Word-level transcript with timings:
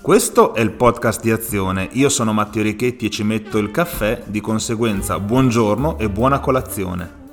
Questo 0.00 0.54
è 0.54 0.60
il 0.60 0.70
podcast 0.70 1.20
di 1.20 1.30
Azione, 1.30 1.86
io 1.92 2.08
sono 2.08 2.32
Matteo 2.32 2.62
Richetti 2.62 3.04
e 3.04 3.10
ci 3.10 3.22
metto 3.22 3.58
il 3.58 3.70
caffè, 3.70 4.22
di 4.24 4.40
conseguenza 4.40 5.20
buongiorno 5.20 5.98
e 5.98 6.08
buona 6.08 6.40
colazione. 6.40 7.26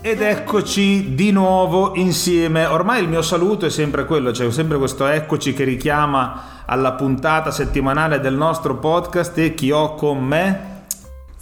Ed 0.00 0.22
eccoci 0.22 1.14
di 1.14 1.32
nuovo 1.32 1.94
insieme, 1.96 2.64
ormai 2.64 3.02
il 3.02 3.08
mio 3.08 3.20
saluto 3.20 3.66
è 3.66 3.70
sempre 3.70 4.06
quello, 4.06 4.30
c'è 4.30 4.44
cioè 4.44 4.52
sempre 4.52 4.78
questo 4.78 5.06
eccoci 5.06 5.52
che 5.52 5.64
richiama 5.64 6.64
alla 6.64 6.92
puntata 6.92 7.50
settimanale 7.50 8.20
del 8.20 8.36
nostro 8.36 8.76
podcast 8.76 9.36
e 9.36 9.54
chi 9.54 9.70
ho 9.70 9.94
con 9.96 10.24
me? 10.24 10.75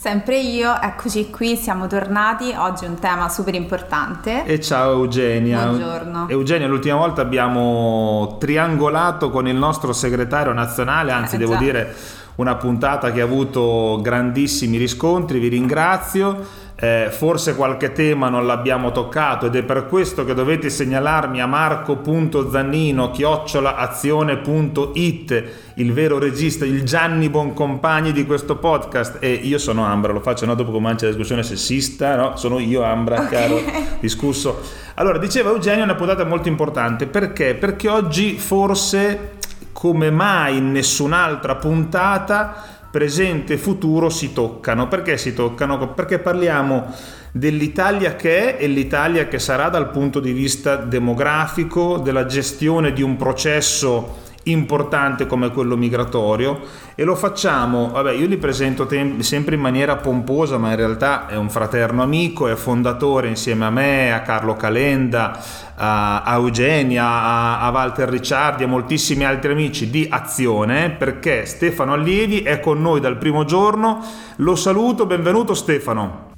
Sempre 0.04 0.38
io, 0.38 0.78
eccoci 0.82 1.30
qui, 1.30 1.56
siamo 1.56 1.86
tornati, 1.86 2.52
oggi 2.54 2.84
un 2.84 2.98
tema 2.98 3.30
super 3.30 3.54
importante. 3.54 4.44
E 4.44 4.60
ciao 4.60 4.92
Eugenia. 4.92 5.64
Buongiorno. 5.64 6.28
Eugenia, 6.28 6.68
l'ultima 6.68 6.96
volta 6.96 7.22
abbiamo 7.22 8.36
triangolato 8.38 9.30
con 9.30 9.48
il 9.48 9.56
nostro 9.56 9.94
segretario 9.94 10.52
nazionale, 10.52 11.10
anzi 11.10 11.36
eh, 11.36 11.38
devo 11.38 11.52
già. 11.52 11.58
dire 11.58 11.94
una 12.34 12.54
puntata 12.56 13.12
che 13.12 13.22
ha 13.22 13.24
avuto 13.24 13.98
grandissimi 14.02 14.76
riscontri, 14.76 15.38
vi 15.38 15.48
ringrazio 15.48 16.63
eh, 16.76 17.06
forse 17.10 17.54
qualche 17.54 17.92
tema 17.92 18.28
non 18.28 18.46
l'abbiamo 18.46 18.90
toccato 18.90 19.46
ed 19.46 19.54
è 19.54 19.62
per 19.62 19.86
questo 19.86 20.24
che 20.24 20.34
dovete 20.34 20.70
segnalarmi 20.70 21.40
a 21.40 21.46
marco.zannino 21.46 23.12
chiocciolaazione.it 23.12 25.44
il 25.74 25.92
vero 25.92 26.18
regista, 26.18 26.64
il 26.64 26.82
Gianni 26.82 27.28
Boncompagni 27.28 28.10
di 28.12 28.26
questo 28.26 28.56
podcast 28.56 29.18
e 29.20 29.30
io 29.32 29.58
sono 29.58 29.84
Ambra, 29.84 30.12
lo 30.12 30.18
faccio 30.20 30.46
no, 30.46 30.54
dopo 30.54 30.72
comincia 30.72 31.04
la 31.04 31.10
discussione 31.12 31.42
sessista, 31.42 32.16
no? 32.16 32.36
sono 32.36 32.58
io 32.58 32.82
Ambra, 32.82 33.20
okay. 33.20 33.30
caro 33.30 33.60
discusso. 34.00 34.60
Allora, 34.94 35.18
diceva 35.18 35.50
Eugenio 35.50 35.84
una 35.84 35.96
puntata 35.96 36.24
molto 36.24 36.48
importante, 36.48 37.06
perché? 37.06 37.54
Perché 37.54 37.88
oggi 37.88 38.38
forse 38.38 39.32
come 39.72 40.10
mai 40.10 40.56
in 40.56 40.70
nessun'altra 40.70 41.56
puntata 41.56 42.73
presente 42.94 43.54
e 43.54 43.58
futuro 43.58 44.08
si 44.08 44.32
toccano. 44.32 44.86
Perché 44.86 45.18
si 45.18 45.34
toccano? 45.34 45.94
Perché 45.94 46.20
parliamo 46.20 46.94
dell'Italia 47.32 48.14
che 48.14 48.56
è 48.56 48.62
e 48.62 48.68
l'Italia 48.68 49.26
che 49.26 49.40
sarà 49.40 49.68
dal 49.68 49.90
punto 49.90 50.20
di 50.20 50.30
vista 50.30 50.76
demografico, 50.76 51.98
della 51.98 52.26
gestione 52.26 52.92
di 52.92 53.02
un 53.02 53.16
processo 53.16 54.22
importante 54.44 55.26
come 55.26 55.50
quello 55.50 55.76
migratorio 55.76 56.60
e 56.94 57.04
lo 57.04 57.14
facciamo, 57.14 57.90
vabbè 57.90 58.12
io 58.12 58.26
li 58.26 58.36
presento 58.36 58.86
tem- 58.86 59.20
sempre 59.20 59.54
in 59.54 59.60
maniera 59.60 59.96
pomposa 59.96 60.58
ma 60.58 60.70
in 60.70 60.76
realtà 60.76 61.26
è 61.26 61.36
un 61.36 61.50
fraterno 61.50 62.02
amico, 62.02 62.48
è 62.48 62.54
fondatore 62.54 63.28
insieme 63.28 63.64
a 63.64 63.70
me, 63.70 64.12
a 64.12 64.22
Carlo 64.22 64.54
Calenda, 64.54 65.38
a, 65.76 66.22
a 66.22 66.34
Eugenia, 66.34 67.04
a, 67.04 67.60
a 67.60 67.70
Walter 67.70 68.08
Ricciardi, 68.08 68.64
a 68.64 68.68
moltissimi 68.68 69.24
altri 69.24 69.52
amici 69.52 69.90
di 69.90 70.06
Azione 70.08 70.90
perché 70.90 71.46
Stefano 71.46 71.92
Allievi 71.92 72.42
è 72.42 72.60
con 72.60 72.80
noi 72.80 73.00
dal 73.00 73.16
primo 73.16 73.44
giorno, 73.44 74.02
lo 74.36 74.54
saluto, 74.56 75.06
benvenuto 75.06 75.54
Stefano. 75.54 76.33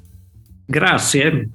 Grazie, 0.69 1.49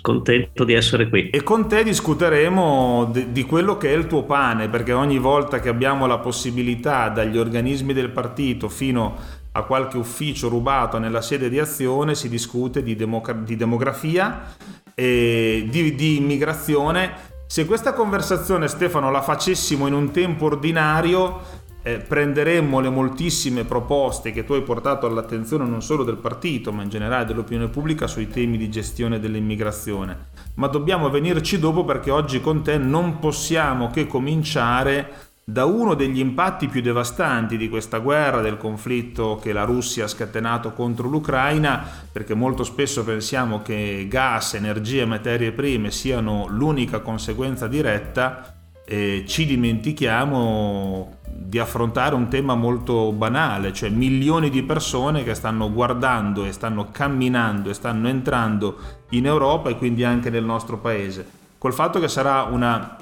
contento 0.00 0.64
di 0.64 0.72
essere 0.72 1.08
qui. 1.08 1.30
E 1.30 1.44
con 1.44 1.68
te 1.68 1.84
discuteremo 1.84 3.12
di, 3.28 3.44
quello 3.44 3.76
che 3.76 3.94
è 3.94 3.96
il 3.96 4.08
tuo 4.08 4.24
pane, 4.24 4.68
perché 4.68 4.92
ogni 4.92 5.18
volta 5.18 5.60
che 5.60 5.68
abbiamo 5.68 6.06
la 6.06 6.18
possibilità 6.18 7.08
dagli 7.08 7.38
organismi 7.38 7.92
del 7.92 8.10
partito 8.10 8.68
fino 8.68 9.14
a 9.52 9.62
qualche 9.62 9.98
ufficio 9.98 10.48
rubato 10.48 10.98
nella 10.98 11.22
sede 11.22 11.48
di 11.48 11.60
azione 11.60 12.16
si 12.16 12.28
discute 12.28 12.82
di, 12.82 12.96
demogra- 12.96 13.34
di 13.34 13.54
demografia 13.54 14.56
e 14.96 15.64
di, 15.70 15.94
di 15.94 16.16
immigrazione. 16.16 17.12
Se 17.46 17.66
questa 17.66 17.92
conversazione, 17.92 18.66
Stefano, 18.66 19.12
la 19.12 19.22
facessimo 19.22 19.86
in 19.86 19.94
un 19.94 20.10
tempo 20.10 20.46
ordinario, 20.46 21.40
eh, 21.86 21.98
prenderemmo 21.98 22.80
le 22.80 22.88
moltissime 22.88 23.62
proposte 23.62 24.32
che 24.32 24.44
tu 24.44 24.54
hai 24.54 24.62
portato 24.62 25.06
all'attenzione 25.06 25.64
non 25.64 25.84
solo 25.84 26.02
del 26.02 26.16
partito, 26.16 26.72
ma 26.72 26.82
in 26.82 26.88
generale 26.88 27.26
dell'opinione 27.26 27.70
pubblica 27.70 28.08
sui 28.08 28.28
temi 28.28 28.56
di 28.56 28.68
gestione 28.68 29.20
dell'immigrazione. 29.20 30.30
Ma 30.54 30.66
dobbiamo 30.66 31.10
venirci 31.10 31.60
dopo 31.60 31.84
perché 31.84 32.10
oggi 32.10 32.40
con 32.40 32.64
te 32.64 32.76
non 32.76 33.20
possiamo 33.20 33.88
che 33.90 34.08
cominciare 34.08 35.26
da 35.44 35.64
uno 35.64 35.94
degli 35.94 36.18
impatti 36.18 36.66
più 36.66 36.80
devastanti 36.82 37.56
di 37.56 37.68
questa 37.68 37.98
guerra, 37.98 38.40
del 38.40 38.56
conflitto 38.56 39.38
che 39.40 39.52
la 39.52 39.62
Russia 39.62 40.06
ha 40.06 40.08
scatenato 40.08 40.72
contro 40.72 41.06
l'Ucraina, 41.06 41.86
perché 42.10 42.34
molto 42.34 42.64
spesso 42.64 43.04
pensiamo 43.04 43.62
che 43.62 44.08
gas, 44.10 44.54
energie 44.54 45.02
e 45.02 45.06
materie 45.06 45.52
prime 45.52 45.92
siano 45.92 46.46
l'unica 46.48 46.98
conseguenza 46.98 47.68
diretta, 47.68 48.55
e 48.88 49.24
ci 49.26 49.46
dimentichiamo 49.46 51.16
di 51.28 51.58
affrontare 51.58 52.14
un 52.14 52.28
tema 52.28 52.54
molto 52.54 53.12
banale, 53.12 53.72
cioè 53.72 53.88
milioni 53.90 54.48
di 54.48 54.62
persone 54.62 55.24
che 55.24 55.34
stanno 55.34 55.72
guardando 55.72 56.44
e 56.44 56.52
stanno 56.52 56.88
camminando 56.92 57.68
e 57.68 57.74
stanno 57.74 58.08
entrando 58.08 58.76
in 59.10 59.26
Europa 59.26 59.70
e 59.70 59.76
quindi 59.76 60.04
anche 60.04 60.30
nel 60.30 60.44
nostro 60.44 60.78
paese. 60.78 61.26
Col 61.58 61.74
fatto 61.74 61.98
che 61.98 62.08
sarà 62.08 62.44
una 62.44 62.96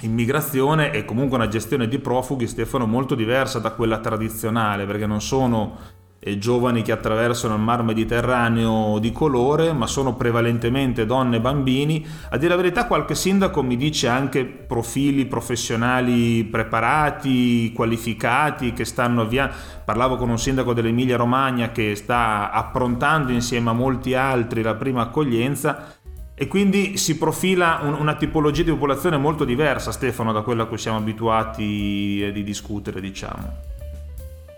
immigrazione 0.00 0.92
e 0.92 1.04
comunque 1.04 1.36
una 1.36 1.48
gestione 1.48 1.86
di 1.86 1.98
profughi, 2.00 2.48
Stefano, 2.48 2.86
molto 2.86 3.14
diversa 3.14 3.60
da 3.60 3.70
quella 3.70 3.98
tradizionale, 3.98 4.84
perché 4.84 5.06
non 5.06 5.20
sono 5.20 5.98
e 6.22 6.36
giovani 6.36 6.82
che 6.82 6.92
attraversano 6.92 7.54
il 7.54 7.62
mar 7.62 7.82
Mediterraneo 7.82 8.98
di 8.98 9.10
colore, 9.10 9.72
ma 9.72 9.86
sono 9.86 10.16
prevalentemente 10.16 11.06
donne 11.06 11.36
e 11.36 11.40
bambini. 11.40 12.06
A 12.28 12.36
dire 12.36 12.50
la 12.50 12.60
verità, 12.60 12.86
qualche 12.86 13.14
sindaco 13.14 13.62
mi 13.62 13.74
dice 13.78 14.06
anche 14.06 14.44
profili 14.44 15.24
professionali 15.24 16.44
preparati, 16.44 17.72
qualificati, 17.72 18.74
che 18.74 18.84
stanno 18.84 19.22
avviando. 19.22 19.54
Parlavo 19.82 20.16
con 20.16 20.28
un 20.28 20.38
sindaco 20.38 20.74
dell'Emilia 20.74 21.16
Romagna 21.16 21.72
che 21.72 21.94
sta 21.96 22.50
approntando 22.50 23.32
insieme 23.32 23.70
a 23.70 23.72
molti 23.72 24.12
altri 24.12 24.60
la 24.60 24.74
prima 24.74 25.00
accoglienza. 25.00 25.94
E 26.34 26.46
quindi 26.48 26.98
si 26.98 27.16
profila 27.16 27.80
un, 27.82 27.94
una 27.94 28.14
tipologia 28.14 28.62
di 28.62 28.70
popolazione 28.70 29.16
molto 29.16 29.44
diversa, 29.44 29.90
Stefano, 29.90 30.32
da 30.32 30.42
quella 30.42 30.64
a 30.64 30.66
cui 30.66 30.78
siamo 30.78 30.98
abituati 30.98 32.22
a 32.26 32.30
discutere, 32.30 33.00
diciamo. 33.00 33.69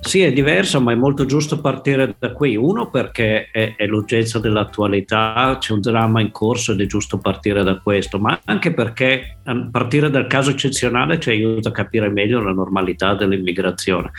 Sì, 0.05 0.21
è 0.23 0.33
diverso, 0.33 0.81
ma 0.81 0.91
è 0.91 0.97
molto 0.97 1.25
giusto 1.27 1.61
partire 1.61 2.17
da 2.19 2.33
qui. 2.33 2.57
Uno 2.57 2.91
perché 2.91 3.49
è, 3.53 3.77
è, 3.77 3.87
l'urgenza 3.87 4.41
dell'attualità, 4.41 5.57
c'è 5.61 5.73
un 5.73 5.81
dramma 5.81 6.21
in 6.21 6.33
corso 6.33 6.73
ed 6.73 6.81
è 6.81 6.87
giusto 6.87 7.19
partire 7.19 7.63
da 7.63 7.79
questo, 7.79 8.19
ma 8.19 8.41
anche 8.47 8.75
perché 8.75 9.39
partire 9.71 10.11
dal 10.11 10.27
caso 10.27 10.51
eccezionale 10.51 11.21
ci 11.21 11.31
aiuta 11.31 11.69
a 11.69 11.73
capire 11.73 12.11
meglio 12.11 12.43
la 12.43 12.53
normalità 12.53 13.15
dell'immigrazione. 13.15 14.11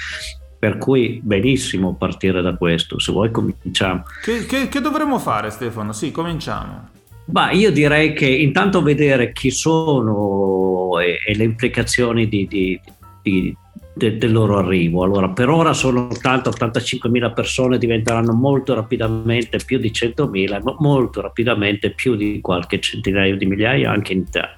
Per 0.57 0.77
cui 0.77 1.19
benissimo 1.21 1.95
partire 1.95 2.41
da 2.41 2.55
questo, 2.55 2.97
se 2.97 3.11
vuoi 3.11 3.29
cominciamo. 3.29 4.05
Che, 4.23 4.45
che, 4.45 4.69
che 4.69 4.79
dovremmo 4.79 5.19
fare 5.19 5.49
Stefano? 5.49 5.91
Sì, 5.91 6.11
cominciamo. 6.11 6.91
Bah, 7.25 7.51
io 7.51 7.71
direi 7.73 8.13
che 8.13 8.27
intanto 8.27 8.81
vedere 8.81 9.33
chi 9.33 9.51
sono 9.51 10.97
e, 10.99 11.19
e 11.25 11.35
le 11.35 11.43
implicazioni 11.43 12.29
di, 12.29 12.47
di, 12.47 12.79
di 13.21 13.55
de, 13.93 14.17
del 14.17 14.31
loro 14.31 14.57
arrivo. 14.57 15.03
Allora, 15.03 15.29
per 15.29 15.49
ora 15.49 15.73
sono 15.73 16.07
80-85 16.07 17.33
persone, 17.33 17.77
diventeranno 17.77 18.33
molto 18.33 18.73
rapidamente 18.73 19.59
più 19.63 19.77
di 19.77 19.91
100.000, 19.91 20.75
molto 20.79 21.21
rapidamente 21.21 21.91
più 21.91 22.15
di 22.15 22.39
qualche 22.41 22.79
centinaio 22.79 23.37
di 23.37 23.45
migliaia 23.45 23.91
anche 23.91 24.13
in 24.13 24.19
Italia. 24.19 24.57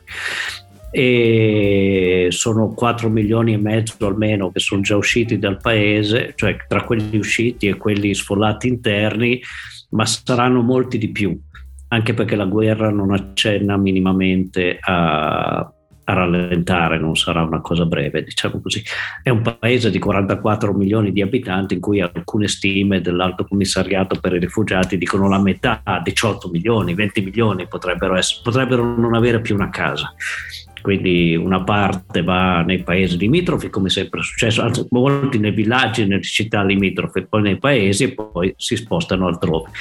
E 0.92 2.28
sono 2.30 2.74
4 2.74 3.10
milioni 3.10 3.54
e 3.54 3.58
mezzo 3.58 4.08
almeno 4.08 4.52
che 4.52 4.60
sono 4.60 4.82
già 4.82 4.96
usciti 4.96 5.38
dal 5.38 5.60
paese, 5.60 6.34
cioè 6.36 6.56
tra 6.68 6.84
quelli 6.84 7.18
usciti 7.18 7.68
e 7.68 7.76
quelli 7.76 8.14
sfollati 8.14 8.70
interni, 8.70 9.42
ma 9.90 10.06
saranno 10.06 10.62
molti 10.62 10.98
di 10.98 11.10
più, 11.10 11.38
anche 11.90 12.14
perché 12.14 12.38
la 12.38 12.46
guerra 12.46 12.92
non 12.92 13.12
accenna 13.12 13.76
minimamente 13.76 14.78
a 14.80 15.70
a 16.06 16.14
rallentare, 16.14 17.00
non 17.00 17.16
sarà 17.16 17.42
una 17.42 17.62
cosa 17.62 17.86
breve, 17.86 18.24
diciamo 18.24 18.62
così. 18.62 18.84
È 19.22 19.30
un 19.30 19.42
paese 19.42 19.90
di 19.90 20.00
44 20.00 20.74
milioni 20.74 21.12
di 21.12 21.22
abitanti 21.22 21.76
in 21.76 21.80
cui 21.80 22.00
alcune 22.02 22.48
stime 22.48 23.02
dell'Alto 23.02 23.46
Commissariato 23.46 24.20
per 24.20 24.34
i 24.34 24.40
rifugiati 24.40 24.98
dicono 24.98 25.28
la 25.28 25.40
metà, 25.40 25.82
18 26.04 26.50
milioni, 26.50 26.94
20 26.94 27.22
milioni 27.22 27.68
potrebbero, 27.68 28.16
essere, 28.16 28.42
potrebbero 28.44 28.96
non 28.96 29.16
avere 29.16 29.42
più 29.42 29.56
una 29.56 29.70
casa. 29.70 30.14
Quindi 30.82 31.36
una 31.36 31.64
parte 31.64 32.22
va 32.22 32.62
nei 32.62 32.84
paesi 32.84 33.18
limitrofi, 33.18 33.72
come 33.72 33.90
sempre 33.90 34.20
è 34.20 34.24
successo, 34.24 34.62
anzi, 34.62 34.86
molti 34.92 35.40
nei 35.40 35.50
villaggi, 35.50 36.06
nelle 36.06 36.22
città 36.22 36.64
limitrofe, 36.64 37.26
poi 37.26 37.42
nei 37.42 37.58
paesi 37.58 38.04
e 38.04 38.14
poi 38.14 38.54
si 38.56 38.76
spostano 38.76 39.26
altrove. 39.26 39.72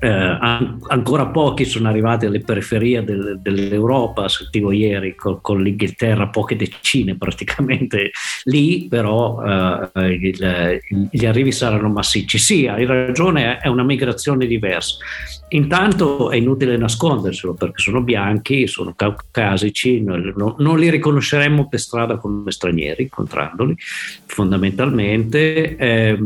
Eh, 0.00 0.08
an- 0.08 0.78
ancora 0.88 1.26
pochi 1.26 1.66
sono 1.66 1.88
arrivati 1.88 2.24
alle 2.24 2.40
periferie 2.40 3.04
del, 3.04 3.38
dell'Europa, 3.42 4.28
sentivo 4.28 4.72
ieri 4.72 5.14
con, 5.14 5.40
con, 5.42 5.62
l'Inghilterra, 5.62 6.28
poche 6.28 6.56
decine 6.56 7.16
praticamente 7.18 8.10
lì, 8.44 8.86
però 8.88 9.42
eh, 9.94 10.08
il, 10.12 10.80
gli 11.10 11.26
arrivi 11.26 11.52
saranno 11.52 11.90
massicci. 11.90 12.38
Sì, 12.38 12.66
hai 12.66 12.86
ragione, 12.86 13.58
è 13.58 13.68
una 13.68 13.84
migrazione 13.84 14.46
diversa. 14.46 14.96
Intanto 15.48 16.30
è 16.30 16.36
inutile 16.36 16.78
nasconderselo 16.78 17.54
perché 17.54 17.82
sono 17.82 18.00
bianchi, 18.00 18.66
sono 18.68 18.94
caucasici, 18.94 20.00
non, 20.00 20.32
non 20.58 20.78
li 20.78 20.88
riconosceremmo 20.88 21.68
per 21.68 21.80
strada 21.80 22.16
come 22.16 22.50
stranieri, 22.50 23.02
incontrandoli 23.02 23.76
fondamentalmente. 24.26 25.76
Eh, 25.76 26.18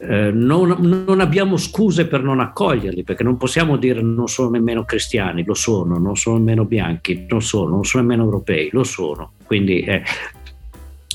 eh, 0.00 0.30
non, 0.32 0.76
non, 1.06 1.20
abbiamo 1.20 1.56
scuse 1.56 2.06
per 2.06 2.22
non 2.22 2.40
accoglierli, 2.40 3.02
perché 3.02 3.24
non 3.24 3.36
possiamo 3.36 3.76
dire 3.76 4.00
non 4.00 4.28
sono 4.28 4.50
nemmeno 4.50 4.84
cristiani, 4.84 5.44
lo 5.44 5.54
sono, 5.54 5.98
non 5.98 6.16
sono 6.16 6.38
nemmeno 6.38 6.64
bianchi, 6.64 7.26
lo 7.28 7.40
sono, 7.40 7.70
non 7.70 7.84
sono 7.84 8.02
nemmeno 8.04 8.24
europei, 8.24 8.68
lo 8.72 8.84
sono. 8.84 9.32
Quindi, 9.44 9.80
eh, 9.80 10.02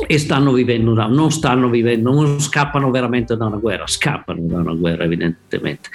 e 0.08 0.18
stanno 0.18 0.52
vivendo, 0.52 0.94
non 0.94 1.32
stanno 1.32 1.70
vivendo, 1.70 2.12
non 2.12 2.40
scappano 2.40 2.90
veramente 2.92 3.38
da 3.38 3.46
una 3.46 3.58
guerra, 3.58 3.88
scappano 3.88 4.42
da 4.42 4.58
una 4.58 4.74
guerra 4.74 5.04
evidentemente, 5.04 5.90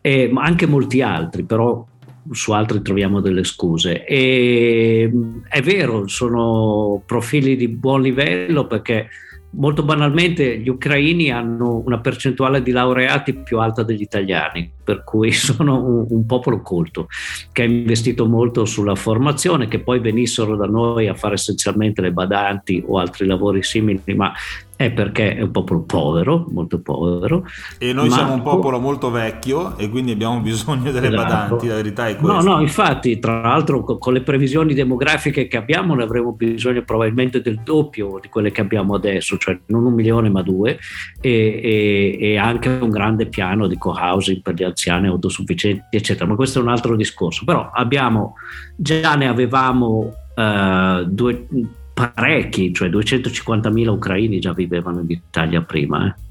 e, 0.00 0.30
anche 0.34 0.66
molti 0.66 1.02
altri, 1.02 1.44
però 1.44 1.86
su 2.30 2.52
altri 2.52 2.82
troviamo 2.82 3.20
delle 3.20 3.44
scuse. 3.44 4.04
E, 4.04 5.10
è 5.48 5.62
vero, 5.62 6.08
sono 6.08 7.02
profili 7.06 7.56
di 7.56 7.68
buon 7.68 8.02
livello 8.02 8.66
perché 8.66 9.08
molto 9.56 9.82
banalmente 9.82 10.58
gli 10.58 10.68
ucraini 10.68 11.30
hanno 11.30 11.82
una 11.84 11.98
percentuale 11.98 12.62
di 12.62 12.70
laureati 12.70 13.34
più 13.34 13.58
alta 13.60 13.82
degli 13.82 14.02
italiani, 14.02 14.70
per 14.82 15.04
cui 15.04 15.30
sono 15.32 15.82
un, 15.84 16.06
un, 16.08 16.26
popolo 16.26 16.60
colto 16.60 17.08
che 17.52 17.62
ha 17.62 17.66
investito 17.66 18.26
molto 18.26 18.64
sulla 18.64 18.94
formazione, 18.94 19.68
che 19.68 19.80
poi 19.80 20.00
venissero 20.00 20.56
da 20.56 20.66
noi 20.66 21.08
a 21.08 21.14
fare 21.14 21.34
essenzialmente 21.34 22.00
le 22.00 22.12
badanti 22.12 22.82
o 22.86 22.98
altri 22.98 23.26
lavori 23.26 23.62
simili, 23.62 24.14
ma 24.14 24.32
è 24.76 24.90
perché 24.90 25.36
è 25.36 25.42
un 25.42 25.52
popolo 25.52 25.82
povero, 25.82 26.46
molto 26.50 26.80
povero. 26.80 27.44
E 27.78 27.92
noi 27.92 28.10
siamo 28.10 28.34
un 28.34 28.42
popolo 28.42 28.80
molto 28.80 29.10
vecchio 29.10 29.76
e 29.78 29.88
quindi 29.88 30.12
abbiamo 30.12 30.40
bisogno 30.40 30.90
delle 30.90 31.08
esatto. 31.08 31.22
badanti, 31.22 31.66
la 31.68 31.74
verità 31.74 32.08
è 32.08 32.16
questa. 32.16 32.42
No, 32.42 32.54
no, 32.54 32.60
infatti, 32.60 33.18
tra 33.20 33.40
l'altro 33.40 33.84
con 33.84 34.12
le 34.12 34.22
previsioni 34.22 34.74
demografiche 34.74 35.46
che 35.46 35.56
abbiamo 35.56 35.94
ne 35.94 36.02
avremo 36.02 36.32
bisogno 36.32 36.82
probabilmente 36.82 37.40
del 37.40 37.60
doppio 37.62 38.18
di 38.20 38.28
quelle 38.28 38.50
che 38.50 38.60
abbiamo 38.62 38.94
adesso, 38.94 39.36
cioè 39.36 39.56
non 39.66 39.84
un 39.84 39.94
milione 39.94 40.28
ma 40.28 40.42
due, 40.42 40.78
e, 41.20 41.60
e, 41.62 42.18
e 42.20 42.36
anche 42.36 42.68
un 42.68 42.90
grande 42.90 43.26
piano 43.26 43.68
di 43.68 43.78
co-housing 43.78 44.42
per 44.42 44.54
gli 44.54 44.64
anziani 44.64 45.06
autosufficienti, 45.06 45.96
eccetera. 45.96 46.26
Ma 46.26 46.34
questo 46.34 46.58
è 46.58 46.62
un 46.62 46.68
altro 46.68 46.96
discorso. 46.96 47.44
Però 47.44 47.70
abbiamo, 47.72 48.34
già 48.76 49.14
ne 49.14 49.28
avevamo 49.28 50.12
uh, 50.34 51.04
due 51.04 51.46
parecchi, 51.94 52.74
cioè 52.74 52.88
250.000 52.88 53.88
ucraini 53.88 54.40
già 54.40 54.52
vivevano 54.52 55.00
in 55.00 55.10
Italia 55.10 55.62
prima. 55.62 56.06
Eh. 56.06 56.22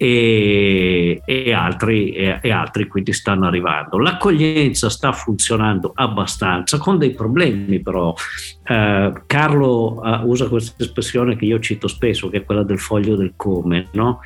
E, 0.00 1.22
e, 1.24 1.52
altri, 1.52 2.12
e, 2.12 2.38
e, 2.40 2.50
altri, 2.50 2.86
quindi 2.86 3.12
stanno 3.12 3.46
arrivando. 3.46 3.98
L'accoglienza 3.98 4.90
sta 4.90 5.12
funzionando 5.12 5.92
abbastanza, 5.94 6.78
con 6.78 6.98
dei 6.98 7.12
problemi 7.12 7.80
però. 7.80 8.14
Eh, 8.64 9.12
Carlo 9.26 10.00
uh, 10.00 10.28
usa 10.28 10.48
questa 10.48 10.82
espressione 10.84 11.36
che 11.36 11.46
io 11.46 11.58
cito 11.58 11.88
spesso, 11.88 12.28
che 12.28 12.38
è 12.38 12.44
quella 12.44 12.62
del 12.62 12.78
foglio 12.78 13.16
del 13.16 13.32
come, 13.34 13.88
no? 13.92 14.20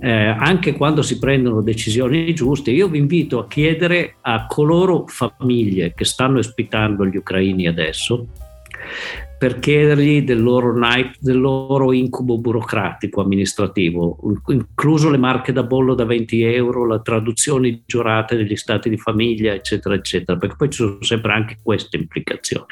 eh, 0.00 0.10
anche 0.10 0.72
quando 0.72 1.02
si 1.02 1.18
prendono 1.18 1.60
decisioni 1.60 2.34
giuste. 2.34 2.72
Io 2.72 2.88
vi 2.88 2.98
invito 2.98 3.38
a 3.38 3.46
chiedere 3.46 4.16
a 4.22 4.46
coloro 4.46 5.06
famiglie 5.06 5.94
che 5.94 6.04
stanno 6.04 6.38
ospitando 6.38 7.06
gli 7.06 7.16
ucraini 7.16 7.68
adesso 7.68 8.26
per 9.42 9.58
chiedergli 9.58 10.22
del 10.22 10.40
loro, 10.40 10.72
del 11.18 11.40
loro, 11.40 11.92
incubo 11.92 12.38
burocratico 12.38 13.22
amministrativo, 13.22 14.16
incluso 14.46 15.10
le 15.10 15.16
marche 15.16 15.50
da 15.50 15.64
bollo 15.64 15.94
da 15.94 16.04
20 16.04 16.44
euro, 16.44 16.86
la 16.86 17.00
traduzione 17.00 17.80
giurate 17.84 18.36
degli 18.36 18.54
stati 18.54 18.88
di 18.88 18.96
famiglia, 18.96 19.52
eccetera, 19.52 19.96
eccetera, 19.96 20.38
perché 20.38 20.54
poi 20.56 20.70
ci 20.70 20.84
sono 20.84 20.98
sempre 21.00 21.32
anche 21.32 21.58
queste 21.60 21.96
implicazioni. 21.96 22.66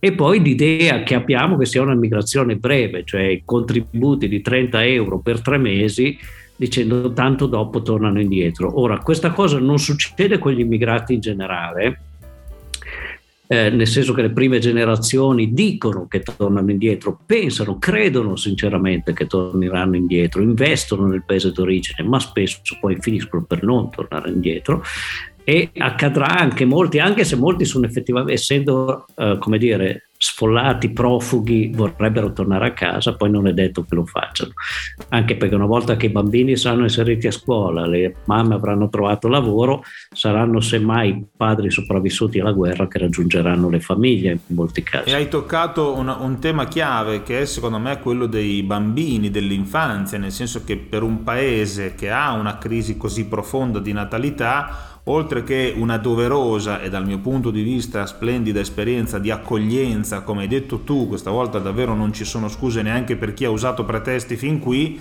E 0.00 0.10
poi 0.10 0.42
l'idea 0.42 1.04
che 1.04 1.14
abbiamo 1.14 1.56
che 1.56 1.66
sia 1.66 1.80
una 1.80 1.94
migrazione 1.94 2.56
breve, 2.56 3.04
cioè 3.04 3.42
contributi 3.44 4.26
di 4.26 4.40
30 4.40 4.84
euro 4.86 5.20
per 5.20 5.40
tre 5.40 5.58
mesi, 5.58 6.18
dicendo 6.56 7.12
tanto 7.12 7.46
dopo 7.46 7.82
tornano 7.82 8.20
indietro. 8.20 8.80
Ora, 8.80 8.98
questa 8.98 9.30
cosa 9.30 9.60
non 9.60 9.78
succede 9.78 10.38
con 10.38 10.50
gli 10.50 10.58
immigrati 10.58 11.14
in 11.14 11.20
generale, 11.20 12.00
eh, 13.52 13.68
nel 13.68 13.88
senso 13.88 14.12
che 14.12 14.22
le 14.22 14.30
prime 14.30 14.60
generazioni 14.60 15.52
dicono 15.52 16.06
che 16.06 16.20
tornano 16.20 16.70
indietro, 16.70 17.18
pensano, 17.26 17.78
credono 17.80 18.36
sinceramente 18.36 19.12
che 19.12 19.26
torneranno 19.26 19.96
indietro, 19.96 20.40
investono 20.40 21.08
nel 21.08 21.24
paese 21.24 21.50
d'origine, 21.50 22.06
ma 22.06 22.20
spesso 22.20 22.60
poi 22.78 22.96
finiscono 23.00 23.42
per 23.42 23.64
non 23.64 23.90
tornare 23.90 24.30
indietro. 24.30 24.84
E 25.42 25.70
accadrà 25.78 26.38
anche 26.38 26.64
molti, 26.64 27.00
anche 27.00 27.24
se 27.24 27.34
molti 27.34 27.64
sono 27.64 27.86
effettivamente, 27.86 28.34
essendo, 28.34 29.06
eh, 29.16 29.36
come 29.40 29.58
dire, 29.58 30.09
sfollati, 30.22 30.90
profughi, 30.90 31.70
vorrebbero 31.74 32.34
tornare 32.34 32.66
a 32.66 32.72
casa, 32.72 33.16
poi 33.16 33.30
non 33.30 33.46
è 33.46 33.54
detto 33.54 33.84
che 33.84 33.94
lo 33.94 34.04
facciano. 34.04 34.52
Anche 35.08 35.34
perché 35.34 35.54
una 35.54 35.64
volta 35.64 35.96
che 35.96 36.06
i 36.06 36.10
bambini 36.10 36.58
saranno 36.58 36.82
inseriti 36.82 37.26
a 37.26 37.30
scuola, 37.30 37.86
le 37.86 38.16
mamme 38.26 38.54
avranno 38.54 38.90
trovato 38.90 39.28
lavoro, 39.28 39.82
saranno 40.12 40.60
semmai 40.60 41.24
padri 41.34 41.70
sopravvissuti 41.70 42.38
alla 42.38 42.52
guerra 42.52 42.86
che 42.86 42.98
raggiungeranno 42.98 43.70
le 43.70 43.80
famiglie 43.80 44.32
in 44.32 44.54
molti 44.54 44.82
casi. 44.82 45.08
E 45.08 45.14
hai 45.14 45.28
toccato 45.30 45.96
un, 45.96 46.14
un 46.20 46.38
tema 46.38 46.68
chiave 46.68 47.22
che 47.22 47.40
è 47.40 47.44
secondo 47.46 47.78
me 47.78 47.98
quello 48.00 48.26
dei 48.26 48.62
bambini, 48.62 49.30
dell'infanzia, 49.30 50.18
nel 50.18 50.32
senso 50.32 50.64
che 50.64 50.76
per 50.76 51.02
un 51.02 51.22
paese 51.22 51.94
che 51.94 52.10
ha 52.10 52.32
una 52.32 52.58
crisi 52.58 52.98
così 52.98 53.24
profonda 53.24 53.78
di 53.78 53.94
natalità, 53.94 54.99
oltre 55.04 55.42
che 55.42 55.72
una 55.76 55.96
doverosa 55.96 56.80
e 56.80 56.90
dal 56.90 57.06
mio 57.06 57.18
punto 57.18 57.50
di 57.50 57.62
vista 57.62 58.06
splendida 58.06 58.60
esperienza 58.60 59.18
di 59.18 59.30
accoglienza, 59.30 60.20
come 60.20 60.42
hai 60.42 60.48
detto 60.48 60.80
tu, 60.80 61.08
questa 61.08 61.30
volta 61.30 61.58
davvero 61.58 61.94
non 61.94 62.12
ci 62.12 62.24
sono 62.24 62.48
scuse 62.48 62.82
neanche 62.82 63.16
per 63.16 63.32
chi 63.32 63.44
ha 63.44 63.50
usato 63.50 63.84
pretesti 63.84 64.36
fin 64.36 64.58
qui, 64.58 65.00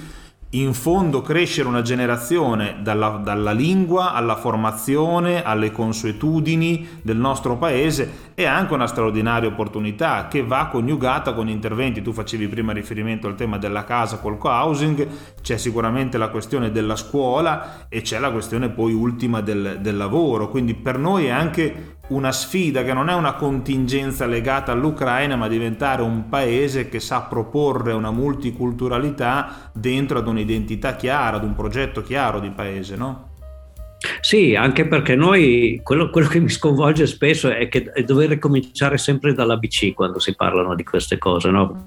in 0.52 0.74
fondo 0.74 1.22
crescere 1.22 1.68
una 1.68 1.84
generazione 1.84 2.78
dalla, 2.82 3.22
dalla, 3.24 3.52
lingua 3.52 4.14
alla 4.14 4.36
formazione, 4.36 5.44
alle 5.44 5.72
consuetudini 5.72 7.02
del 7.04 7.18
nostro 7.18 7.58
paese 7.58 8.32
è 8.34 8.46
anche 8.46 8.74
una 8.74 8.88
straordinaria 8.88 9.48
opportunità 9.48 10.28
che 10.28 10.44
va 10.44 10.68
coniugata 10.72 11.34
con 11.34 11.50
interventi. 11.50 12.02
Tu 12.02 12.14
facevi 12.14 12.48
prima 12.48 12.74
riferimento 12.74 13.28
al 13.28 13.36
tema 13.36 13.60
della 13.60 13.84
casa 13.84 14.18
col 14.18 14.40
co-housing, 14.40 15.08
c'è 15.40 15.58
sicuramente 15.58 16.18
la 16.18 16.30
questione 16.30 16.72
della 16.72 16.96
scuola 16.96 17.86
e 17.88 18.02
c'è 18.02 18.18
la 18.18 18.32
questione 18.32 18.70
poi 18.70 18.94
ultima 18.94 19.42
del, 19.42 19.78
del 19.82 19.98
lavoro. 19.98 20.50
Quindi 20.50 20.74
per 20.74 20.98
noi 20.98 21.26
è 21.26 21.30
anche 21.30 21.98
una 22.10 22.32
sfida 22.32 22.84
che 22.84 22.94
non 22.94 23.10
è 23.10 23.14
una 23.14 23.34
contingenza 23.34 24.26
legata 24.26 24.72
all'Ucraina, 24.72 25.36
ma 25.36 25.48
diventare 25.48 26.02
un 26.02 26.30
paese 26.30 26.90
che 26.90 27.00
sa 27.00 27.22
proporre 27.22 27.94
una 27.94 28.12
multiculturalità 28.12 29.72
dentro 29.74 30.20
ad 30.20 30.28
un'identità 30.28 30.96
chiara, 30.96 31.38
ad 31.38 31.44
un 31.44 31.56
progetto 31.56 32.02
chiaro 32.02 32.40
di 32.40 32.50
paese, 32.50 32.96
no? 32.96 33.28
Sì, 34.22 34.56
anche 34.56 34.88
perché 34.88 35.16
noi, 35.16 35.82
quello, 35.84 36.10
quello, 36.10 36.30
che 36.30 36.40
mi 36.40 36.50
sconvolge 36.50 37.06
spesso 37.06 37.50
è, 37.50 37.68
che, 37.68 37.92
è 37.94 38.04
dover 38.04 38.40
cominciare 38.40 38.98
sempre 38.98 39.34
dall'ABC 39.34 39.94
quando 39.94 40.20
si 40.20 40.36
parlano 40.36 40.74
di 40.74 40.84
queste 40.84 41.18
cose. 41.18 41.50
No? 41.50 41.86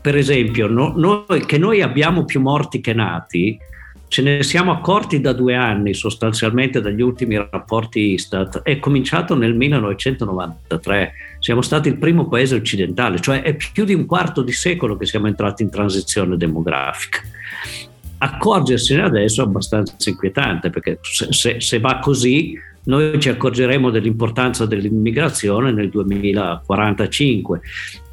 Per 0.00 0.16
esempio, 0.16 0.66
no, 0.66 0.92
noi, 0.96 1.46
che 1.46 1.56
noi 1.56 1.80
abbiamo 1.80 2.26
più 2.26 2.40
morti 2.40 2.80
che 2.80 2.92
nati, 2.92 3.58
Ce 4.08 4.22
ne 4.22 4.42
siamo 4.42 4.72
accorti 4.72 5.20
da 5.20 5.34
due 5.34 5.54
anni, 5.54 5.92
sostanzialmente 5.92 6.80
dagli 6.80 7.02
ultimi 7.02 7.36
rapporti 7.36 8.12
Istat. 8.12 8.62
È 8.62 8.78
cominciato 8.78 9.36
nel 9.36 9.54
1993. 9.54 11.12
Siamo 11.40 11.60
stati 11.60 11.88
il 11.88 11.98
primo 11.98 12.26
paese 12.26 12.54
occidentale, 12.54 13.20
cioè 13.20 13.42
è 13.42 13.54
più 13.54 13.84
di 13.84 13.92
un 13.92 14.06
quarto 14.06 14.42
di 14.42 14.52
secolo 14.52 14.96
che 14.96 15.04
siamo 15.04 15.26
entrati 15.26 15.62
in 15.62 15.70
transizione 15.70 16.38
demografica. 16.38 17.20
Accorgersene 18.20 19.02
adesso 19.02 19.42
è 19.42 19.44
abbastanza 19.44 19.94
inquietante 20.08 20.70
perché 20.70 20.98
se, 21.02 21.28
se, 21.30 21.60
se 21.60 21.78
va 21.78 21.98
così 21.98 22.58
noi 22.84 23.20
ci 23.20 23.28
accorgeremo 23.28 23.90
dell'importanza 23.90 24.64
dell'immigrazione 24.64 25.70
nel 25.72 25.90
2045 25.90 27.60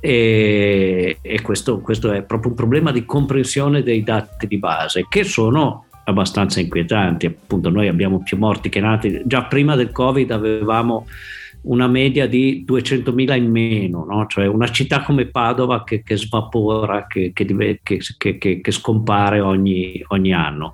e, 0.05 1.17
e 1.19 1.41
questo, 1.41 1.79
questo, 1.79 2.11
è 2.11 2.21
proprio 2.21 2.51
un 2.51 2.55
problema 2.55 2.91
di 2.91 3.05
comprensione 3.05 3.81
dei 3.81 4.03
dati 4.03 4.45
di 4.45 4.59
base 4.59 5.07
che 5.09 5.23
sono 5.23 5.85
abbastanza 6.03 6.59
inquietanti. 6.59 7.25
Appunto, 7.25 7.71
noi 7.71 7.87
abbiamo 7.87 8.21
più 8.21 8.37
morti 8.37 8.69
che 8.69 8.79
nati. 8.79 9.23
Già 9.25 9.45
prima 9.45 9.75
del 9.75 9.91
Covid 9.91 10.29
avevamo 10.29 11.07
una 11.63 11.87
media 11.87 12.27
di 12.27 12.63
200.000 12.67 13.35
in 13.35 13.49
meno, 13.49 14.05
no? 14.05 14.27
cioè 14.27 14.45
una 14.45 14.69
città 14.69 15.01
come 15.01 15.25
Padova 15.25 15.83
che, 15.83 16.03
che 16.03 16.17
svapora, 16.17 17.07
che, 17.07 17.31
che, 17.33 17.79
che 18.61 18.71
scompare 18.71 19.39
ogni, 19.39 20.03
ogni 20.09 20.33
anno. 20.33 20.73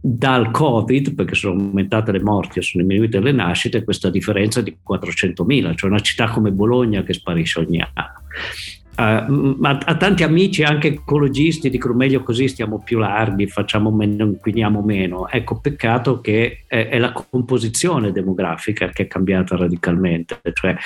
Dal 0.00 0.50
Covid, 0.50 1.14
perché 1.14 1.34
sono 1.34 1.60
aumentate 1.60 2.12
le 2.12 2.22
morti 2.22 2.58
e 2.58 2.62
sono 2.62 2.82
diminuite 2.82 3.20
le 3.20 3.32
nascite, 3.32 3.84
questa 3.84 4.08
differenza 4.08 4.62
di 4.62 4.76
400.000, 4.88 5.76
cioè 5.76 5.90
una 5.90 6.00
città 6.00 6.28
come 6.28 6.50
Bologna 6.52 7.02
che 7.02 7.12
sparisce 7.12 7.60
ogni 7.60 7.80
anno. 7.80 8.18
Uh, 9.00 9.56
ma 9.58 9.78
a 9.82 9.96
tanti 9.96 10.24
amici, 10.24 10.62
anche 10.62 10.88
ecologisti, 10.88 11.70
dicono 11.70 11.94
meglio 11.94 12.22
così, 12.22 12.48
stiamo 12.48 12.82
più 12.82 12.98
larghi, 12.98 13.46
facciamo 13.46 13.90
meno, 13.90 14.24
inquiniamo 14.24 14.82
meno. 14.82 15.26
Ecco, 15.28 15.58
peccato 15.58 16.20
che 16.20 16.64
è, 16.66 16.88
è, 16.88 16.98
la 16.98 17.12
composizione 17.12 18.12
demografica 18.12 18.88
che 18.88 19.04
è 19.04 19.06
cambiata 19.06 19.56
radicalmente, 19.56 20.40
cioè 20.52 20.76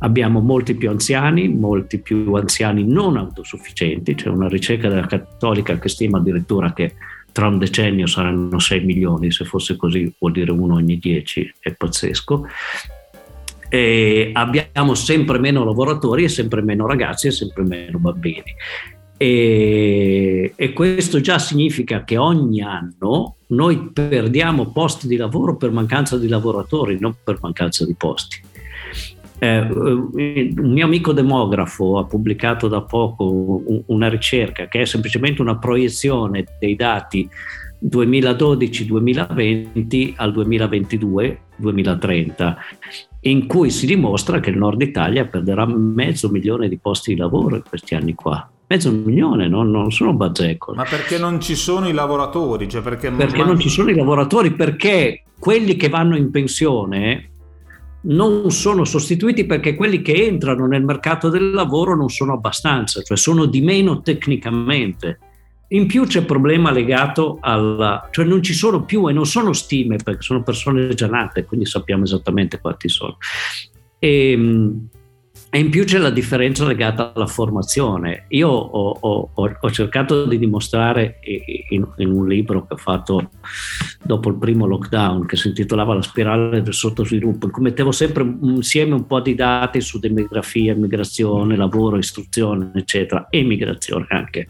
abbiamo 0.00 0.40
molti 0.40 0.74
più 0.74 0.90
anziani, 0.90 1.48
molti 1.48 2.00
più 2.00 2.32
anziani 2.34 2.84
non 2.84 3.16
autosufficienti, 3.16 4.16
c'è 4.16 4.30
una 4.30 4.48
ricerca 4.48 4.88
della 4.88 5.06
Cattolica 5.06 5.78
che 5.78 5.88
stima 5.88 6.18
addirittura 6.18 6.72
che 6.72 6.94
tra 7.32 7.48
un 7.48 7.58
decennio 7.58 8.06
saranno 8.06 8.58
6 8.58 8.80
milioni, 8.80 9.30
se 9.30 9.44
fosse 9.44 9.76
così 9.76 10.12
vuol 10.18 10.32
dire 10.32 10.50
uno 10.50 10.74
ogni 10.74 10.98
10, 10.98 11.54
è 11.60 11.74
pazzesco. 11.74 12.46
E 13.68 14.30
abbiamo 14.32 14.94
sempre 14.94 15.38
meno 15.38 15.64
lavoratori 15.64 16.24
e 16.24 16.28
sempre 16.28 16.60
meno 16.60 16.86
ragazzi 16.86 17.28
e 17.28 17.30
sempre 17.30 17.62
meno 17.62 17.98
bambini. 17.98 18.54
E, 19.16 20.54
e, 20.56 20.72
questo 20.72 21.20
già 21.20 21.38
significa 21.38 22.04
che 22.04 22.16
ogni 22.16 22.62
anno 22.62 23.36
noi 23.48 23.90
perdiamo 23.92 24.72
posti 24.72 25.06
di 25.06 25.16
lavoro 25.16 25.56
per 25.56 25.70
mancanza 25.70 26.16
di 26.16 26.26
lavoratori, 26.26 26.98
non 26.98 27.14
per 27.22 27.38
mancanza 27.42 27.84
di 27.84 27.94
posti. 27.94 28.40
Eh, 29.42 29.60
un 29.60 30.70
mio 30.70 30.84
amico 30.84 31.14
demografo 31.14 31.96
ha 31.96 32.04
pubblicato 32.04 32.68
da 32.68 32.82
poco 32.82 33.62
una 33.86 34.10
ricerca 34.10 34.68
che 34.68 34.82
è 34.82 34.84
semplicemente 34.84 35.40
una 35.40 35.56
proiezione 35.56 36.44
dei 36.58 36.76
dati 36.76 37.26
2012-2020 37.82 40.12
al 40.16 40.34
2022-2030 40.34 42.54
in 43.20 43.46
cui 43.46 43.70
si 43.70 43.86
dimostra 43.86 44.40
che 44.40 44.50
il 44.50 44.58
nord 44.58 44.82
Italia 44.82 45.24
perderà 45.26 45.64
mezzo 45.66 46.28
milione 46.28 46.68
di 46.68 46.76
posti 46.78 47.14
di 47.14 47.20
lavoro 47.20 47.56
in 47.56 47.62
questi 47.66 47.94
anni 47.94 48.12
qua. 48.14 48.46
Mezzo 48.66 48.92
milione, 48.92 49.48
no? 49.48 49.62
non 49.62 49.90
sono 49.90 50.12
bazzecole. 50.12 50.76
Ma 50.76 50.84
perché 50.84 51.16
non 51.18 51.40
ci 51.40 51.54
sono 51.54 51.88
i 51.88 51.92
lavoratori? 51.92 52.68
Cioè 52.68 52.82
perché 52.82 53.10
perché 53.10 53.38
man- 53.38 53.46
non 53.48 53.58
ci 53.58 53.70
sono 53.70 53.90
i 53.90 53.96
lavoratori? 53.96 54.52
Perché 54.52 55.22
quelli 55.38 55.76
che 55.76 55.88
vanno 55.88 56.14
in 56.16 56.30
pensione 56.30 57.29
non 58.02 58.50
sono 58.50 58.84
sostituiti 58.84 59.44
perché 59.44 59.74
quelli 59.74 60.00
che 60.00 60.26
entrano 60.26 60.66
nel 60.66 60.84
mercato 60.84 61.28
del 61.28 61.50
lavoro 61.50 61.94
non 61.94 62.08
sono 62.08 62.32
abbastanza, 62.32 63.02
cioè 63.02 63.16
sono 63.16 63.46
di 63.46 63.60
meno 63.60 64.00
tecnicamente. 64.00 65.18
In 65.68 65.86
più 65.86 66.04
c'è 66.04 66.20
il 66.20 66.26
problema 66.26 66.70
legato 66.70 67.38
alla... 67.40 68.08
cioè 68.10 68.24
non 68.24 68.42
ci 68.42 68.54
sono 68.54 68.84
più 68.84 69.08
e 69.08 69.12
non 69.12 69.26
sono 69.26 69.52
stime 69.52 69.96
perché 69.96 70.22
sono 70.22 70.42
persone 70.42 70.94
già 70.94 71.06
nate, 71.06 71.44
quindi 71.44 71.66
sappiamo 71.66 72.04
esattamente 72.04 72.60
quanti 72.60 72.88
sono. 72.88 73.18
E, 73.98 74.32
ehm, 74.32 74.88
e 75.52 75.58
in 75.58 75.68
più 75.68 75.82
c'è 75.82 75.98
la 75.98 76.10
differenza 76.10 76.64
legata 76.64 77.12
alla 77.12 77.26
formazione. 77.26 78.26
Io 78.28 78.48
ho, 78.48 78.96
ho, 79.00 79.30
ho 79.34 79.70
cercato 79.72 80.24
di 80.24 80.38
dimostrare 80.38 81.18
in, 81.70 81.84
in, 81.96 82.08
un 82.08 82.28
libro 82.28 82.64
che 82.66 82.74
ho 82.74 82.76
fatto 82.76 83.30
dopo 84.00 84.28
il 84.28 84.36
primo 84.36 84.66
lockdown, 84.66 85.26
che 85.26 85.34
si 85.34 85.48
intitolava 85.48 85.94
La 85.94 86.02
spirale 86.02 86.62
del 86.62 86.72
sottosviluppo, 86.72 87.46
in 87.46 87.52
cui 87.52 87.62
mettevo 87.64 87.90
sempre 87.90 88.22
insieme 88.42 88.94
un 88.94 89.08
po' 89.08 89.18
di 89.18 89.34
dati 89.34 89.80
su 89.80 89.98
demografia, 89.98 90.72
immigrazione, 90.72 91.56
lavoro, 91.56 91.98
istruzione, 91.98 92.70
eccetera, 92.76 93.26
e 93.28 93.40
immigrazione 93.40 94.06
anche, 94.10 94.46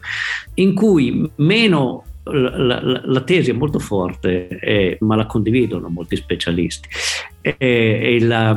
in 0.55 0.75
cui 0.75 1.27
meno 1.37 2.03
la, 2.25 2.55
la, 2.55 3.01
la, 3.03 3.21
tesi 3.21 3.49
è 3.49 3.53
molto 3.53 3.79
forte, 3.79 4.47
eh, 4.47 4.97
ma 4.99 5.15
la 5.15 5.25
condividono 5.25 5.89
molti 5.89 6.15
specialisti. 6.15 6.87
Eh, 7.41 8.19
la, 8.21 8.55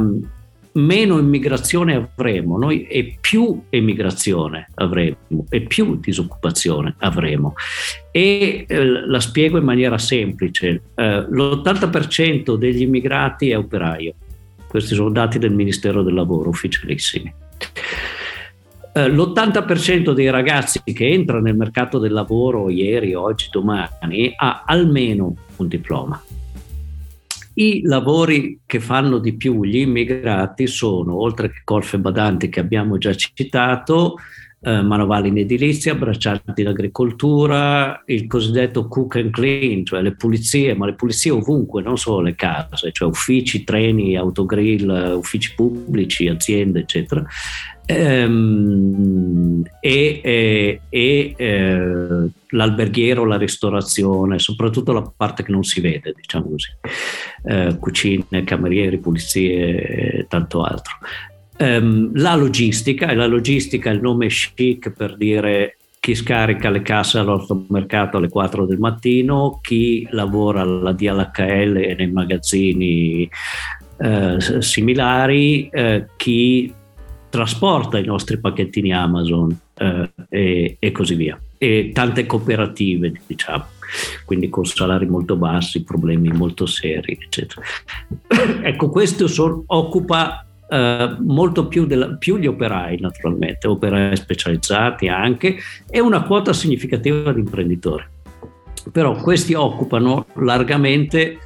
meno 0.74 1.18
immigrazione 1.18 2.10
avremo 2.16 2.58
noi 2.58 2.86
e 2.86 3.16
più 3.20 3.64
emigrazione 3.68 4.68
avremo 4.74 5.16
e 5.48 5.60
più 5.62 5.98
disoccupazione 6.00 6.94
avremo. 6.98 7.54
E 8.10 8.64
eh, 8.66 8.84
la 8.84 9.20
spiego 9.20 9.58
in 9.58 9.64
maniera 9.64 9.98
semplice, 9.98 10.82
eh, 10.94 11.20
l'80% 11.20 12.56
degli 12.56 12.82
immigrati 12.82 13.50
è 13.50 13.56
operaio, 13.56 14.14
questi 14.66 14.94
sono 14.94 15.10
dati 15.10 15.38
del 15.38 15.52
Ministero 15.52 16.02
del 16.02 16.14
Lavoro 16.14 16.48
ufficialissimi. 16.48 17.32
Eh, 18.96 19.08
l'80% 19.08 20.12
dei 20.12 20.30
ragazzi 20.30 20.80
che 20.84 21.08
entrano 21.08 21.42
nel 21.42 21.56
mercato 21.56 21.98
del 21.98 22.12
lavoro 22.12 22.70
ieri, 22.70 23.14
oggi, 23.14 23.48
domani 23.50 24.32
ha 24.36 24.62
almeno 24.64 25.34
un 25.56 25.66
diploma. 25.66 26.22
I 27.54 27.82
lavori 27.82 28.60
che 28.66 28.80
fanno 28.80 29.18
di 29.18 29.34
più 29.34 29.62
gli 29.64 29.76
immigrati 29.76 30.66
sono, 30.66 31.16
oltre 31.16 31.50
che 31.50 31.60
colfe 31.64 31.98
badanti 31.98 32.48
che 32.48 32.60
abbiamo 32.60 32.98
già 32.98 33.14
citato, 33.14 34.16
eh, 34.64 34.80
manovali 34.80 35.28
in 35.28 35.38
edilizia, 35.38 35.94
braccianti 35.94 36.62
in 36.62 36.68
agricoltura, 36.68 38.02
il 38.06 38.26
cosiddetto 38.26 38.88
cook 38.88 39.16
and 39.16 39.30
clean, 39.30 39.84
cioè 39.84 40.00
le 40.00 40.16
pulizie, 40.16 40.74
ma 40.74 40.86
le 40.86 40.94
pulizie 40.94 41.30
ovunque, 41.30 41.82
non 41.82 41.98
solo 41.98 42.22
le 42.22 42.34
case, 42.34 42.90
cioè 42.90 43.08
uffici, 43.08 43.62
treni, 43.62 44.16
autogrill, 44.16 45.16
uffici 45.16 45.54
pubblici, 45.54 46.28
aziende, 46.28 46.80
eccetera. 46.80 47.24
Ehm, 47.86 49.62
e, 49.80 50.20
e, 50.24 50.80
e 50.88 51.34
eh, 51.36 52.28
l'alberghiero, 52.48 53.26
la 53.26 53.36
ristorazione, 53.36 54.38
soprattutto 54.38 54.92
la 54.92 55.12
parte 55.14 55.42
che 55.42 55.52
non 55.52 55.64
si 55.64 55.82
vede, 55.82 56.14
diciamo 56.16 56.48
così, 56.48 56.70
eh, 57.44 57.76
cucine, 57.78 58.44
camerieri, 58.44 58.96
pulizie 58.98 60.20
e 60.20 60.26
tanto 60.26 60.62
altro. 60.62 60.94
Um, 61.56 62.10
la 62.14 62.34
logistica, 62.34 63.08
e 63.08 63.14
la 63.14 63.26
logistica 63.26 63.90
è 63.90 63.94
il 63.94 64.00
nome 64.00 64.26
chic 64.26 64.90
per 64.90 65.16
dire 65.16 65.76
chi 66.04 66.14
scarica 66.14 66.68
le 66.68 66.82
casse 66.82 67.18
all'automercato 67.18 68.18
alle 68.18 68.28
4 68.28 68.66
del 68.66 68.78
mattino, 68.78 69.58
chi 69.62 70.06
lavora 70.10 70.60
alla 70.60 70.92
DLHL 70.92 71.76
e 71.76 71.94
nei 71.94 72.10
magazzini 72.10 73.30
eh, 73.96 74.36
similari, 74.60 75.68
eh, 75.70 76.08
chi 76.16 76.70
trasporta 77.30 77.98
i 77.98 78.04
nostri 78.04 78.38
pacchettini 78.38 78.92
Amazon 78.92 79.58
eh, 79.78 80.10
e, 80.28 80.76
e, 80.78 80.92
così 80.92 81.14
via. 81.14 81.40
E 81.56 81.90
tante 81.94 82.26
cooperative, 82.26 83.12
diciamo, 83.26 83.64
quindi 84.26 84.50
con 84.50 84.66
salari 84.66 85.06
molto 85.06 85.36
bassi, 85.36 85.84
problemi 85.84 86.28
molto 86.32 86.66
seri, 86.66 87.18
eccetera. 87.18 87.62
ecco, 88.62 88.90
questo 88.90 89.26
so, 89.26 89.64
occupa 89.66 90.44
Uh, 90.74 91.22
molto 91.22 91.68
più, 91.68 91.86
della, 91.86 92.16
più, 92.16 92.36
gli 92.36 92.48
operai 92.48 92.98
naturalmente, 92.98 93.68
operai 93.68 94.16
specializzati 94.16 95.06
anche, 95.06 95.56
e 95.88 96.00
una 96.00 96.24
quota 96.24 96.52
significativa 96.52 97.32
di 97.32 97.38
imprenditori. 97.38 98.04
Però 98.90 99.14
questi 99.14 99.54
occupano 99.54 100.26
largamente 100.34 101.38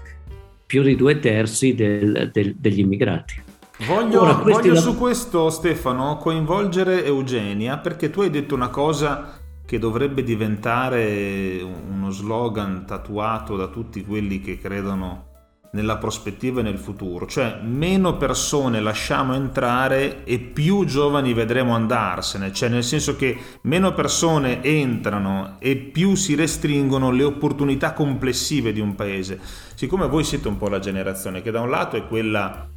più 0.64 0.82
di 0.82 0.96
due 0.96 1.18
terzi 1.18 1.74
del, 1.74 2.30
del, 2.32 2.54
degli 2.56 2.78
immigrati. 2.78 3.42
Voglio, 3.86 4.22
Ora, 4.22 4.32
voglio 4.32 4.72
la... 4.72 4.80
su 4.80 4.96
questo 4.96 5.50
Stefano 5.50 6.16
coinvolgere 6.16 7.04
Eugenia 7.04 7.76
perché 7.76 8.08
tu 8.08 8.22
hai 8.22 8.30
detto 8.30 8.54
una 8.54 8.68
cosa 8.68 9.38
che 9.64 9.78
dovrebbe 9.78 10.22
diventare 10.22 11.60
uno 11.62 12.10
slogan 12.10 12.86
tatuato 12.86 13.56
da 13.56 13.66
tutti 13.66 14.02
quelli 14.04 14.40
che 14.40 14.58
credono 14.58 15.27
nella 15.72 15.98
prospettiva 15.98 16.60
e 16.60 16.62
nel 16.62 16.78
futuro, 16.78 17.26
cioè 17.26 17.60
meno 17.62 18.16
persone 18.16 18.80
lasciamo 18.80 19.34
entrare 19.34 20.24
e 20.24 20.38
più 20.38 20.84
giovani 20.84 21.34
vedremo 21.34 21.74
andarsene, 21.74 22.52
cioè 22.52 22.68
nel 22.68 22.84
senso 22.84 23.16
che 23.16 23.36
meno 23.62 23.92
persone 23.92 24.62
entrano 24.62 25.56
e 25.58 25.76
più 25.76 26.14
si 26.14 26.34
restringono 26.34 27.10
le 27.10 27.24
opportunità 27.24 27.92
complessive 27.92 28.72
di 28.72 28.80
un 28.80 28.94
paese. 28.94 29.38
Siccome 29.74 30.06
voi 30.08 30.24
siete 30.24 30.48
un 30.48 30.56
po' 30.56 30.68
la 30.68 30.78
generazione 30.78 31.42
che 31.42 31.50
da 31.50 31.60
un 31.60 31.70
lato 31.70 31.96
è 31.96 32.06
quella 32.06 32.68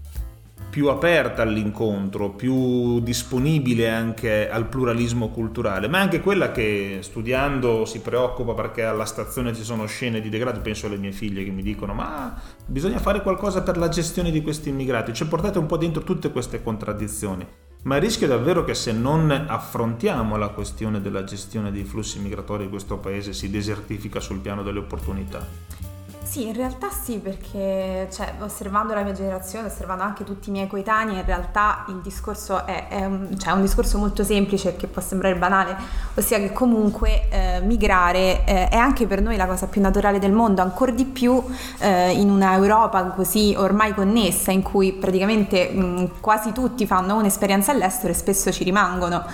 più 0.71 0.87
aperta 0.87 1.41
all'incontro, 1.41 2.29
più 2.29 3.01
disponibile 3.01 3.89
anche 3.89 4.49
al 4.49 4.67
pluralismo 4.67 5.27
culturale, 5.27 5.89
ma 5.89 5.99
anche 5.99 6.21
quella 6.21 6.51
che 6.51 6.99
studiando 7.01 7.83
si 7.83 7.99
preoccupa 7.99 8.53
perché 8.53 8.85
alla 8.85 9.03
stazione 9.03 9.53
ci 9.53 9.63
sono 9.63 9.85
scene 9.85 10.21
di 10.21 10.29
degrado, 10.29 10.61
penso 10.61 10.87
alle 10.87 10.95
mie 10.95 11.11
figlie 11.11 11.43
che 11.43 11.51
mi 11.51 11.61
dicono 11.61 11.93
ma 11.93 12.41
bisogna 12.65 12.99
fare 12.99 13.21
qualcosa 13.21 13.61
per 13.61 13.77
la 13.77 13.89
gestione 13.89 14.31
di 14.31 14.41
questi 14.41 14.69
immigrati, 14.69 15.13
cioè 15.13 15.27
portate 15.27 15.59
un 15.59 15.65
po' 15.65 15.77
dentro 15.77 16.03
tutte 16.03 16.31
queste 16.31 16.63
contraddizioni, 16.63 17.45
ma 17.83 17.97
il 17.97 18.01
rischio 18.01 18.27
è 18.27 18.29
davvero 18.29 18.63
che 18.63 18.73
se 18.73 18.93
non 18.93 19.29
affrontiamo 19.29 20.37
la 20.37 20.49
questione 20.49 21.01
della 21.01 21.25
gestione 21.25 21.71
dei 21.71 21.83
flussi 21.83 22.17
migratori 22.19 22.69
questo 22.69 22.97
paese 22.97 23.33
si 23.33 23.49
desertifica 23.49 24.21
sul 24.21 24.39
piano 24.39 24.63
delle 24.63 24.79
opportunità. 24.79 25.90
Sì, 26.31 26.47
in 26.47 26.53
realtà 26.53 26.87
sì, 26.89 27.17
perché 27.17 28.07
cioè, 28.09 28.35
osservando 28.39 28.93
la 28.93 29.01
mia 29.01 29.11
generazione, 29.11 29.67
osservando 29.67 30.03
anche 30.03 30.23
tutti 30.23 30.47
i 30.47 30.53
miei 30.53 30.65
coetanei, 30.65 31.17
in 31.17 31.25
realtà 31.25 31.83
il 31.89 31.99
discorso 32.01 32.65
è, 32.65 32.87
è 32.87 33.03
un, 33.03 33.37
cioè, 33.37 33.51
un, 33.51 33.59
discorso 33.59 33.97
molto 33.97 34.23
semplice 34.23 34.77
che 34.77 34.87
può 34.87 35.01
sembrare 35.01 35.35
banale, 35.35 35.75
ossia 36.13 36.37
che 36.37 36.53
comunque 36.53 37.27
eh, 37.27 37.59
migrare 37.59 38.45
eh, 38.45 38.69
è 38.69 38.77
anche 38.77 39.07
per 39.07 39.21
noi 39.21 39.35
la 39.35 39.45
cosa 39.45 39.67
più 39.67 39.81
naturale 39.81 40.19
del 40.19 40.31
mondo, 40.31 40.61
ancora 40.61 40.93
di 40.93 41.03
più 41.03 41.43
eh, 41.79 42.13
in 42.13 42.29
una 42.29 42.53
Europa 42.53 43.03
così 43.07 43.53
ormai 43.57 43.93
connessa, 43.93 44.51
in 44.51 44.61
cui 44.61 44.93
praticamente 44.93 45.67
mh, 45.69 46.21
quasi 46.21 46.53
tutti 46.53 46.87
fanno 46.87 47.17
un'esperienza 47.17 47.73
all'estero 47.73 48.13
e 48.13 48.15
spesso 48.15 48.53
ci 48.53 48.63
rimangono. 48.63 49.25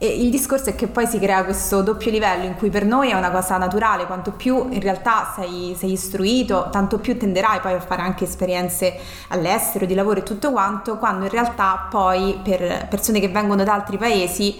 E 0.00 0.06
il 0.06 0.30
discorso 0.30 0.70
è 0.70 0.76
che 0.76 0.86
poi 0.86 1.08
si 1.08 1.18
crea 1.18 1.42
questo 1.42 1.82
doppio 1.82 2.12
livello 2.12 2.44
in 2.44 2.54
cui 2.54 2.70
per 2.70 2.84
noi 2.84 3.10
è 3.10 3.14
una 3.14 3.32
cosa 3.32 3.56
naturale, 3.56 4.06
quanto 4.06 4.30
più 4.30 4.68
in 4.70 4.80
realtà 4.80 5.32
sei, 5.34 5.74
sei 5.76 5.90
istruito, 5.90 6.68
tanto 6.70 6.98
più 6.98 7.18
tenderai 7.18 7.58
poi 7.58 7.72
a 7.72 7.80
fare 7.80 8.02
anche 8.02 8.22
esperienze 8.22 8.96
all'estero, 9.28 9.86
di 9.86 9.94
lavoro 9.94 10.20
e 10.20 10.22
tutto 10.22 10.52
quanto, 10.52 10.98
quando 10.98 11.24
in 11.24 11.30
realtà 11.32 11.88
poi 11.90 12.38
per 12.44 12.86
persone 12.88 13.18
che 13.18 13.28
vengono 13.28 13.64
da 13.64 13.74
altri 13.74 13.98
paesi 13.98 14.56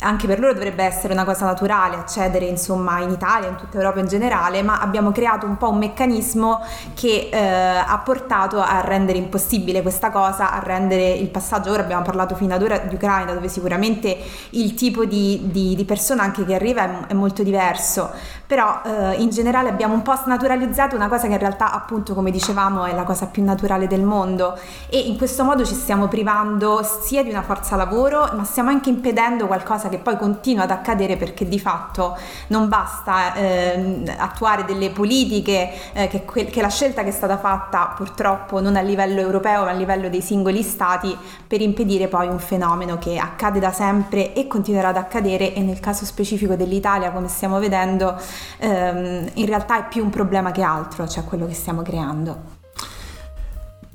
anche 0.00 0.26
per 0.26 0.38
loro 0.38 0.52
dovrebbe 0.52 0.84
essere 0.84 1.14
una 1.14 1.24
cosa 1.24 1.46
naturale 1.46 1.96
accedere 1.96 2.44
insomma 2.44 3.00
in 3.00 3.10
Italia, 3.10 3.48
in 3.48 3.56
tutta 3.56 3.78
Europa 3.78 4.00
in 4.00 4.06
generale, 4.06 4.62
ma 4.62 4.78
abbiamo 4.78 5.10
creato 5.10 5.46
un 5.46 5.56
po' 5.56 5.70
un 5.70 5.78
meccanismo 5.78 6.60
che 6.94 7.30
eh, 7.32 7.38
ha 7.38 7.98
portato 8.04 8.60
a 8.60 8.82
rendere 8.82 9.16
impossibile 9.16 9.80
questa 9.80 10.10
cosa, 10.10 10.52
a 10.52 10.58
rendere 10.58 11.12
il 11.12 11.28
passaggio, 11.28 11.72
ora 11.72 11.82
abbiamo 11.82 12.02
parlato 12.02 12.34
fino 12.34 12.54
ad 12.54 12.62
ora 12.62 12.78
di 12.78 12.94
Ucraina 12.94 13.32
dove 13.32 13.48
sicuramente 13.48 14.18
il 14.50 14.74
tipo 14.74 15.06
di, 15.06 15.48
di, 15.50 15.74
di 15.74 15.84
persona 15.86 16.22
anche 16.22 16.44
che 16.44 16.54
arriva 16.54 16.82
è, 16.82 17.06
è 17.08 17.14
molto 17.14 17.42
diverso, 17.42 18.10
però 18.46 18.82
eh, 18.84 19.14
in 19.14 19.30
generale 19.30 19.68
abbiamo 19.68 19.94
un 19.94 20.02
po' 20.02 20.14
snaturalizzato 20.14 20.96
una 20.96 21.08
cosa 21.08 21.26
che 21.26 21.34
in 21.34 21.38
realtà 21.38 21.72
appunto 21.72 22.14
come 22.14 22.30
dicevamo 22.30 22.84
è 22.84 22.94
la 22.94 23.04
cosa 23.04 23.26
più 23.26 23.42
naturale 23.44 23.86
del 23.86 24.02
mondo. 24.02 24.58
E 24.88 24.98
in 24.98 25.16
questo 25.16 25.44
modo 25.44 25.64
ci 25.64 25.74
stiamo 25.74 26.08
privando 26.08 26.82
sia 26.82 27.22
di 27.22 27.30
una 27.30 27.42
forza 27.42 27.76
lavoro 27.76 28.30
ma 28.34 28.44
stiamo 28.44 28.70
anche 28.70 28.90
impedendo 28.90 29.46
qualcosa 29.46 29.76
cosa 29.76 29.88
che 29.88 29.98
poi 29.98 30.16
continua 30.16 30.64
ad 30.64 30.70
accadere 30.70 31.16
perché 31.16 31.46
di 31.46 31.60
fatto 31.60 32.16
non 32.48 32.68
basta 32.68 33.34
eh, 33.34 34.02
attuare 34.16 34.64
delle 34.64 34.90
politiche, 34.90 35.70
eh, 35.92 36.08
che, 36.08 36.24
que- 36.24 36.46
che 36.46 36.60
la 36.60 36.68
scelta 36.68 37.02
che 37.02 37.08
è 37.08 37.12
stata 37.12 37.36
fatta 37.36 37.92
purtroppo 37.94 38.60
non 38.60 38.76
a 38.76 38.80
livello 38.80 39.20
europeo 39.20 39.64
ma 39.64 39.70
a 39.70 39.74
livello 39.74 40.08
dei 40.08 40.22
singoli 40.22 40.62
stati 40.62 41.16
per 41.46 41.60
impedire 41.60 42.08
poi 42.08 42.28
un 42.28 42.38
fenomeno 42.38 42.98
che 42.98 43.18
accade 43.18 43.60
da 43.60 43.72
sempre 43.72 44.32
e 44.32 44.46
continuerà 44.46 44.88
ad 44.88 44.96
accadere. 44.96 45.54
E 45.54 45.60
nel 45.60 45.80
caso 45.80 46.04
specifico 46.04 46.54
dell'Italia 46.54 47.10
come 47.10 47.28
stiamo 47.28 47.58
vedendo 47.58 48.18
ehm, 48.58 49.30
in 49.34 49.46
realtà 49.46 49.84
è 49.84 49.88
più 49.88 50.02
un 50.02 50.10
problema 50.10 50.50
che 50.50 50.62
altro, 50.62 51.06
cioè 51.08 51.24
quello 51.24 51.46
che 51.46 51.54
stiamo 51.54 51.82
creando. 51.82 52.54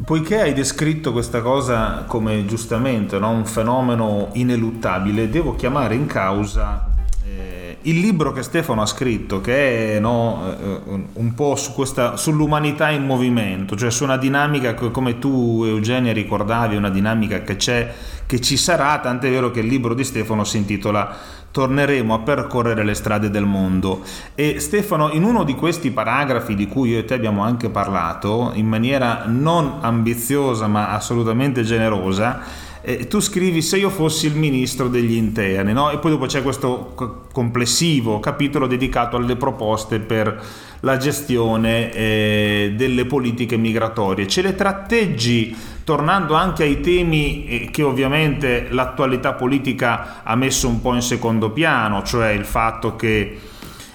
Poiché 0.03 0.41
hai 0.41 0.53
descritto 0.53 1.11
questa 1.11 1.41
cosa 1.41 2.05
come 2.07 2.45
giustamente 2.45 3.19
no? 3.19 3.29
un 3.29 3.45
fenomeno 3.45 4.29
ineluttabile, 4.33 5.29
devo 5.29 5.55
chiamare 5.55 5.93
in 5.93 6.07
causa 6.07 6.87
eh, 7.23 7.77
il 7.81 7.99
libro 7.99 8.31
che 8.31 8.41
Stefano 8.41 8.81
ha 8.81 8.87
scritto, 8.87 9.41
che 9.41 9.97
è 9.97 9.99
no, 9.99 10.55
eh, 10.59 11.03
un 11.13 11.33
po' 11.35 11.55
su 11.55 11.73
questa, 11.73 12.17
sull'umanità 12.17 12.89
in 12.89 13.05
movimento, 13.05 13.75
cioè 13.75 13.91
su 13.91 14.03
una 14.03 14.17
dinamica 14.17 14.73
che, 14.73 14.89
come 14.89 15.19
tu 15.19 15.63
Eugenia 15.65 16.13
ricordavi, 16.13 16.75
una 16.75 16.89
dinamica 16.89 17.41
che 17.41 17.55
c'è, 17.55 17.93
che 18.25 18.41
ci 18.41 18.57
sarà, 18.57 18.99
tant'è 18.99 19.29
vero 19.29 19.51
che 19.51 19.59
il 19.59 19.67
libro 19.67 19.93
di 19.93 20.03
Stefano 20.03 20.43
si 20.43 20.57
intitola 20.57 21.15
torneremo 21.51 22.13
a 22.13 22.19
percorrere 22.19 22.83
le 22.83 22.93
strade 22.93 23.29
del 23.29 23.45
mondo. 23.45 24.01
E 24.35 24.59
Stefano, 24.59 25.11
in 25.11 25.23
uno 25.23 25.43
di 25.43 25.55
questi 25.55 25.91
paragrafi 25.91 26.55
di 26.55 26.67
cui 26.67 26.91
io 26.91 26.99
e 26.99 27.05
te 27.05 27.13
abbiamo 27.13 27.43
anche 27.43 27.69
parlato, 27.69 28.51
in 28.55 28.67
maniera 28.67 29.23
non 29.27 29.77
ambiziosa 29.81 30.67
ma 30.67 30.89
assolutamente 30.89 31.63
generosa, 31.63 32.69
eh, 32.83 33.07
tu 33.07 33.19
scrivi 33.19 33.61
se 33.61 33.77
io 33.77 33.89
fossi 33.89 34.25
il 34.25 34.35
ministro 34.35 34.87
degli 34.87 35.13
interni, 35.13 35.71
no? 35.71 35.91
e 35.91 35.99
poi 35.99 36.11
dopo 36.11 36.25
c'è 36.25 36.41
questo 36.41 36.95
complessivo 37.31 38.19
capitolo 38.19 38.65
dedicato 38.65 39.17
alle 39.17 39.35
proposte 39.35 39.99
per 39.99 40.41
la 40.79 40.97
gestione 40.97 41.93
eh, 41.93 42.73
delle 42.75 43.05
politiche 43.05 43.55
migratorie. 43.55 44.27
Ce 44.27 44.41
le 44.41 44.55
tratteggi 44.55 45.55
tornando 45.83 46.35
anche 46.35 46.63
ai 46.63 46.79
temi 46.79 47.45
eh, 47.45 47.69
che 47.71 47.83
ovviamente 47.83 48.67
l'attualità 48.69 49.33
politica 49.33 50.23
ha 50.23 50.35
messo 50.35 50.67
un 50.67 50.81
po' 50.81 50.93
in 50.93 51.01
secondo 51.01 51.51
piano, 51.51 52.03
cioè 52.03 52.29
il 52.29 52.45
fatto 52.45 52.95
che 52.95 53.39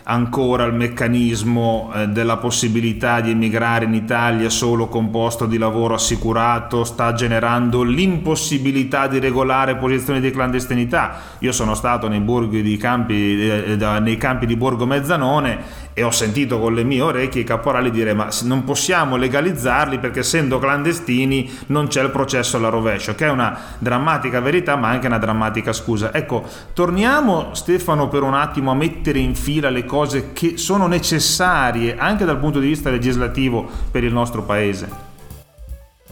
ancora 0.08 0.64
il 0.64 0.72
meccanismo 0.72 1.90
eh, 1.92 2.06
della 2.08 2.36
possibilità 2.36 3.20
di 3.20 3.30
emigrare 3.30 3.86
in 3.86 3.94
Italia 3.94 4.48
solo 4.50 4.86
con 4.86 5.10
posto 5.10 5.46
di 5.46 5.58
lavoro 5.58 5.94
assicurato 5.94 6.84
sta 6.84 7.12
generando 7.12 7.82
l'impossibilità 7.82 9.08
di 9.08 9.18
regolare 9.18 9.76
posizioni 9.76 10.20
di 10.20 10.30
clandestinità. 10.30 11.20
Io 11.40 11.50
sono 11.50 11.74
stato 11.74 12.08
nei, 12.08 12.22
di 12.62 12.76
campi, 12.76 13.48
eh, 13.48 13.76
nei 13.76 14.16
campi 14.16 14.46
di 14.46 14.56
Borgo 14.56 14.86
Mezzanone 14.86 15.84
e 15.98 16.02
ho 16.02 16.10
sentito 16.10 16.58
con 16.58 16.74
le 16.74 16.84
mie 16.84 17.00
orecchie 17.00 17.40
i 17.40 17.44
caporali 17.44 17.90
dire 17.90 18.12
ma 18.12 18.28
non 18.42 18.64
possiamo 18.64 19.16
legalizzarli 19.16 19.98
perché 19.98 20.18
essendo 20.18 20.58
clandestini 20.58 21.50
non 21.68 21.86
c'è 21.86 22.02
il 22.02 22.10
processo 22.10 22.58
alla 22.58 22.68
rovescio, 22.68 23.14
che 23.14 23.24
è 23.24 23.30
una 23.30 23.58
drammatica 23.78 24.40
verità 24.40 24.76
ma 24.76 24.90
anche 24.90 25.06
una 25.06 25.16
drammatica 25.16 25.72
scusa. 25.72 26.12
Ecco, 26.12 26.44
torniamo 26.74 27.54
Stefano 27.54 28.08
per 28.08 28.24
un 28.24 28.34
attimo 28.34 28.72
a 28.72 28.74
mettere 28.74 29.20
in 29.20 29.34
fila 29.34 29.70
le 29.70 29.86
cose 29.86 30.34
che 30.34 30.58
sono 30.58 30.86
necessarie 30.86 31.96
anche 31.96 32.26
dal 32.26 32.38
punto 32.38 32.60
di 32.60 32.66
vista 32.66 32.90
legislativo 32.90 33.66
per 33.90 34.04
il 34.04 34.12
nostro 34.12 34.42
paese. 34.42 35.14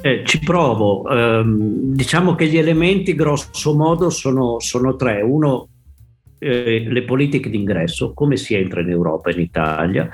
Eh, 0.01 0.23
ci 0.25 0.39
provo, 0.39 1.07
eh, 1.11 1.43
diciamo 1.45 2.35
che 2.35 2.47
gli 2.47 2.57
elementi 2.57 3.15
grosso 3.15 3.75
modo 3.75 4.09
sono, 4.09 4.61
sono 4.61 4.97
tre. 4.97 5.21
Uno, 5.21 5.69
eh, 6.45 6.85
le 6.87 7.03
politiche 7.05 7.49
di 7.49 7.57
ingresso, 7.57 8.13
come 8.13 8.37
si 8.37 8.55
entra 8.55 8.83
in 8.83 8.91
Europa 8.91 9.31
e 9.31 9.35
in 9.35 9.41
Italia, 9.41 10.11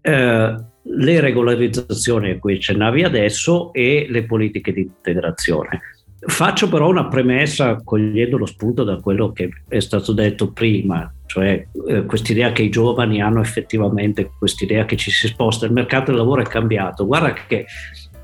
eh, 0.00 0.54
le 0.86 1.20
regolarizzazioni 1.20 2.30
a 2.30 2.38
cui 2.38 2.54
accennavi 2.56 3.02
adesso 3.02 3.72
e 3.72 4.06
le 4.08 4.24
politiche 4.24 4.72
di 4.72 4.80
integrazione. 4.80 5.80
Faccio 6.26 6.70
però 6.70 6.88
una 6.88 7.08
premessa 7.08 7.82
cogliendo 7.84 8.38
lo 8.38 8.46
spunto 8.46 8.82
da 8.82 8.96
quello 8.96 9.32
che 9.32 9.50
è 9.68 9.80
stato 9.80 10.14
detto 10.14 10.52
prima, 10.52 11.12
cioè 11.26 11.66
eh, 11.86 12.04
quest'idea 12.04 12.52
che 12.52 12.62
i 12.62 12.70
giovani 12.70 13.20
hanno 13.20 13.42
effettivamente 13.42 14.30
quest'idea 14.38 14.86
che 14.86 14.96
ci 14.96 15.10
si 15.10 15.26
sposta, 15.26 15.66
il 15.66 15.72
mercato 15.72 16.06
del 16.06 16.20
lavoro 16.20 16.40
è 16.40 16.46
cambiato. 16.46 17.04
Guarda 17.04 17.34
che 17.34 17.66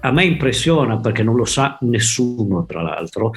a 0.01 0.11
me 0.13 0.25
impressiona, 0.25 0.99
perché 0.99 1.23
non 1.23 1.37
lo 1.37 1.45
sa 1.45 1.77
nessuno 1.83 2.65
tra 2.65 2.81
l'altro, 2.81 3.33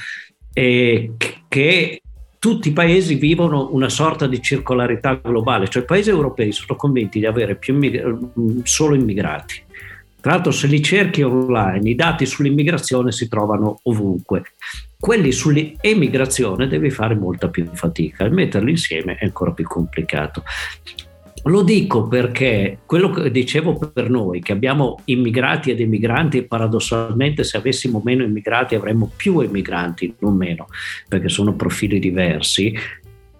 eh, 0.54 1.14
che 1.50 2.03
tutti 2.44 2.68
i 2.68 2.74
paesi 2.74 3.16
vivono 3.16 3.70
una 3.72 3.88
sorta 3.88 4.28
di 4.28 4.42
circolarità 4.42 5.14
globale, 5.14 5.70
cioè 5.70 5.84
i 5.84 5.86
paesi 5.86 6.10
europei 6.10 6.52
sono 6.52 6.76
convinti 6.76 7.20
di 7.20 7.26
avere 7.26 7.58
immig- 7.68 8.64
solo 8.64 8.96
immigrati. 8.96 9.64
Tra 10.20 10.32
l'altro 10.32 10.52
se 10.52 10.68
li 10.68 10.82
cerchi 10.82 11.22
online, 11.22 11.90
i 11.90 11.96
dati 11.96 12.26
sull'immigrazione 12.26 13.14
si 13.14 13.30
trovano 13.30 13.80
ovunque. 13.84 14.44
Quelli 15.00 15.32
sull'emigrazione 15.32 16.68
devi 16.68 16.90
fare 16.90 17.16
molta 17.16 17.48
più 17.48 17.66
fatica 17.72 18.26
e 18.26 18.30
metterli 18.30 18.72
insieme 18.72 19.16
è 19.16 19.24
ancora 19.24 19.52
più 19.52 19.66
complicato. 19.66 20.44
Lo 21.46 21.62
dico 21.62 22.08
perché 22.08 22.80
quello 22.86 23.10
che 23.10 23.30
dicevo 23.30 23.78
per 23.78 24.10
noi, 24.10 24.40
che 24.40 24.54
abbiamo 24.54 25.00
immigrati 25.06 25.72
ed 25.72 25.82
emigranti, 25.82 26.38
e 26.38 26.44
paradossalmente 26.44 27.44
se 27.44 27.58
avessimo 27.58 28.02
meno 28.04 28.24
immigrati 28.24 28.76
avremmo 28.76 29.12
più 29.14 29.42
emigranti, 29.42 30.16
non 30.20 30.38
meno, 30.38 30.68
perché 31.08 31.28
sono 31.28 31.54
profili 31.54 32.00
diversi, 32.00 32.74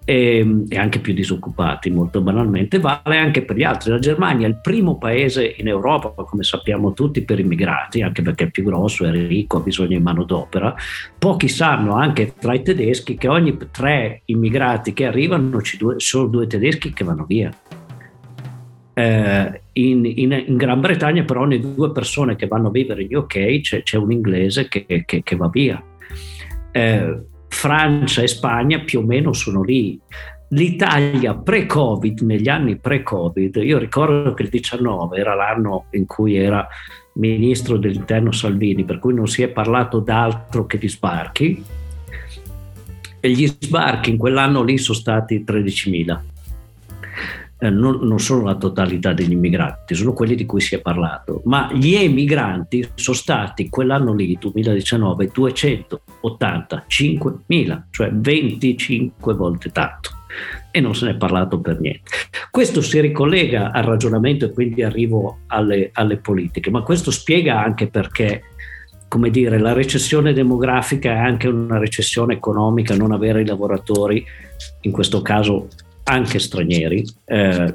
e, 0.04 0.38
ehm, 0.38 0.66
e, 0.68 0.76
anche 0.76 0.98
più 0.98 1.14
disoccupati 1.14 1.88
molto 1.90 2.20
banalmente, 2.20 2.78
vale 2.78 3.16
anche 3.16 3.42
per 3.42 3.56
gli 3.56 3.62
altri. 3.62 3.90
La 3.90 3.98
Germania 3.98 4.46
è 4.46 4.50
il 4.50 4.60
primo 4.60 4.98
paese 4.98 5.54
in 5.56 5.68
Europa, 5.68 6.10
come 6.10 6.42
sappiamo 6.42 6.92
tutti, 6.92 7.22
per 7.24 7.38
immigrati, 7.38 8.02
anche 8.02 8.20
perché 8.20 8.44
è 8.44 8.50
più 8.50 8.64
grosso, 8.64 9.06
è 9.06 9.10
ricco, 9.10 9.58
ha 9.58 9.62
bisogno 9.62 9.96
di 9.96 10.00
manodopera. 10.00 10.74
Pochi 11.18 11.48
sanno 11.48 11.94
anche 11.94 12.34
tra 12.38 12.52
i 12.52 12.62
tedeschi 12.62 13.16
che 13.16 13.28
ogni 13.28 13.56
tre 13.70 14.20
immigrati 14.26 14.92
che 14.92 15.06
arrivano 15.06 15.62
ci 15.62 15.78
sono 15.96 16.26
due 16.26 16.46
tedeschi 16.46 16.92
che 16.92 17.04
vanno 17.04 17.24
via. 17.26 17.50
Eh, 18.96 19.60
in, 19.72 20.04
in, 20.04 20.44
in, 20.46 20.56
Gran 20.56 20.80
Bretagna 20.80 21.24
però 21.24 21.40
ogni 21.40 21.58
due 21.58 21.90
persone 21.90 22.36
che 22.36 22.46
vanno 22.46 22.68
a 22.68 22.70
vivere 22.70 23.02
in 23.02 23.16
UK 23.16 23.60
c'è, 23.60 23.82
c'è 23.82 23.96
un 23.96 24.12
inglese 24.12 24.68
che, 24.68 25.02
che, 25.04 25.22
che 25.22 25.36
va 25.36 25.48
via. 25.48 25.82
Eh, 26.70 27.22
Francia 27.48 28.22
e 28.22 28.28
Spagna 28.28 28.80
più 28.80 29.00
o 29.00 29.02
meno 29.02 29.32
sono 29.32 29.62
lì. 29.62 29.98
L'Italia 30.50 31.34
pre-Covid, 31.34 32.20
negli 32.20 32.48
anni 32.48 32.76
pre-Covid, 32.76 33.56
io 33.56 33.78
ricordo 33.78 34.34
che 34.34 34.44
il 34.44 34.48
19 34.50 35.16
era 35.16 35.34
l'anno 35.34 35.86
in 35.90 36.06
cui 36.06 36.36
era 36.36 36.66
ministro 37.14 37.76
dell'interno 37.76 38.30
Salvini, 38.30 38.84
per 38.84 38.98
cui 38.98 39.14
non 39.14 39.26
si 39.26 39.42
è 39.42 39.48
parlato 39.48 39.98
d'altro 39.98 40.66
che 40.66 40.78
di 40.78 40.88
sbarchi, 40.88 41.64
e 43.18 43.30
gli 43.30 43.46
sbarchi 43.46 44.10
in 44.10 44.16
quell'anno 44.16 44.62
lì 44.62 44.78
sono 44.78 44.98
stati 44.98 45.42
13.000 45.44 46.32
eh, 47.64 47.70
non, 47.70 48.00
non, 48.02 48.20
sono 48.20 48.42
la 48.42 48.56
totalità 48.56 49.14
degli 49.14 49.32
immigranti, 49.32 49.94
sono 49.94 50.12
quelli 50.12 50.34
di 50.34 50.44
cui 50.44 50.60
si 50.60 50.74
è 50.74 50.80
parlato, 50.80 51.40
ma 51.44 51.70
gli 51.72 51.94
emigranti 51.94 52.86
sono 52.94 53.16
stati 53.16 53.70
quell'anno 53.70 54.12
lì, 54.12 54.36
2019, 54.38 55.30
285.000, 55.34 57.82
cioè 57.90 58.10
25 58.12 59.34
volte 59.34 59.70
tanto 59.70 60.10
e 60.70 60.80
non 60.80 60.94
se 60.94 61.06
ne 61.06 61.12
è 61.12 61.16
parlato 61.16 61.58
per 61.60 61.80
niente. 61.80 62.10
Questo 62.50 62.82
si 62.82 63.00
ricollega 63.00 63.70
al 63.70 63.84
ragionamento 63.84 64.44
e 64.44 64.52
quindi 64.52 64.82
arrivo 64.82 65.38
alle, 65.46 65.88
alle 65.92 66.18
politiche, 66.18 66.70
ma 66.70 66.82
questo 66.82 67.10
spiega 67.10 67.62
anche 67.62 67.88
perché 67.88 68.42
come 69.08 69.30
dire, 69.30 69.58
la 69.58 69.72
recessione 69.72 70.32
demografica 70.32 71.12
è 71.12 71.18
anche 71.18 71.46
una 71.46 71.78
recessione 71.78 72.34
economica, 72.34 72.96
non 72.96 73.12
avere 73.12 73.42
i 73.42 73.46
lavoratori, 73.46 74.24
in 74.80 74.90
questo 74.90 75.22
caso 75.22 75.68
anche 76.04 76.38
stranieri, 76.38 77.04
eh, 77.24 77.74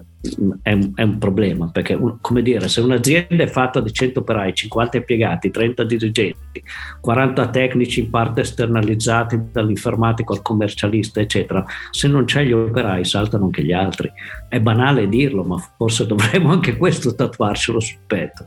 è, 0.62 0.74
un, 0.74 0.92
è, 0.96 1.02
un, 1.02 1.18
problema, 1.18 1.70
perché 1.72 1.98
come 2.20 2.42
dire, 2.42 2.68
se 2.68 2.82
un'azienda 2.82 3.44
è 3.44 3.48
fatta 3.48 3.80
di 3.80 3.92
100 3.92 4.20
operai, 4.20 4.54
50 4.54 4.98
impiegati, 4.98 5.50
30 5.50 5.84
dirigenti, 5.86 6.62
40 7.00 7.50
tecnici 7.50 8.02
in 8.02 8.10
parte 8.10 8.42
esternalizzati 8.42 9.40
dall'informatico 9.52 10.34
al 10.34 10.42
commercialista, 10.42 11.22
eccetera, 11.22 11.66
se 11.92 12.08
non 12.08 12.26
c'è 12.26 12.44
gli 12.44 12.52
operai 12.52 13.06
saltano 13.06 13.46
anche 13.46 13.64
gli 13.64 13.72
altri. 13.72 14.12
È 14.50 14.60
banale 14.60 15.08
dirlo, 15.08 15.44
ma 15.44 15.58
forse 15.78 16.06
dovremmo 16.08 16.52
anche 16.52 16.76
questo 16.76 17.16
tatuarcelo 17.16 17.80
sul 17.80 18.00
petto. 18.06 18.44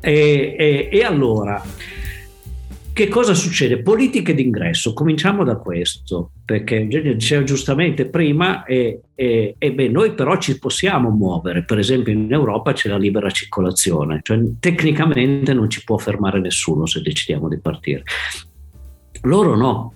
e, 0.00 0.54
e, 0.56 0.88
e 0.92 1.02
allora 1.02 1.60
che 3.00 3.08
cosa 3.08 3.32
succede? 3.32 3.80
Politiche 3.80 4.34
d'ingresso, 4.34 4.92
cominciamo 4.92 5.42
da 5.42 5.56
questo, 5.56 6.32
perché 6.44 6.80
Eugenio 6.80 7.14
diceva 7.14 7.42
giustamente 7.44 8.04
prima, 8.04 8.62
e, 8.64 9.00
e, 9.14 9.54
e 9.56 9.72
beh, 9.72 9.88
noi 9.88 10.12
però 10.12 10.36
ci 10.36 10.58
possiamo 10.58 11.08
muovere, 11.08 11.64
per 11.64 11.78
esempio 11.78 12.12
in 12.12 12.30
Europa 12.30 12.74
c'è 12.74 12.90
la 12.90 12.98
libera 12.98 13.30
circolazione, 13.30 14.20
cioè 14.22 14.38
tecnicamente 14.60 15.54
non 15.54 15.70
ci 15.70 15.82
può 15.82 15.96
fermare 15.96 16.40
nessuno 16.40 16.84
se 16.84 17.00
decidiamo 17.00 17.48
di 17.48 17.58
partire. 17.58 18.02
Loro 19.22 19.56
no. 19.56 19.94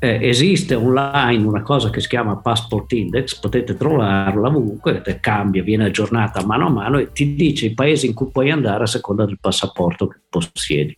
Eh, 0.00 0.28
esiste 0.28 0.76
online 0.76 1.44
una 1.44 1.62
cosa 1.62 1.90
che 1.90 2.00
si 2.00 2.06
chiama 2.06 2.38
Passport 2.38 2.90
Index, 2.92 3.40
potete 3.40 3.76
trovarla 3.76 4.48
ovunque, 4.48 5.02
cambia, 5.20 5.62
viene 5.62 5.86
aggiornata 5.86 6.46
mano 6.46 6.68
a 6.68 6.70
mano 6.70 6.98
e 6.98 7.10
ti 7.12 7.34
dice 7.34 7.66
i 7.66 7.74
paesi 7.74 8.06
in 8.06 8.14
cui 8.14 8.30
puoi 8.30 8.50
andare 8.50 8.84
a 8.84 8.86
seconda 8.86 9.26
del 9.26 9.38
passaporto 9.40 10.06
che 10.06 10.20
possiedi 10.28 10.96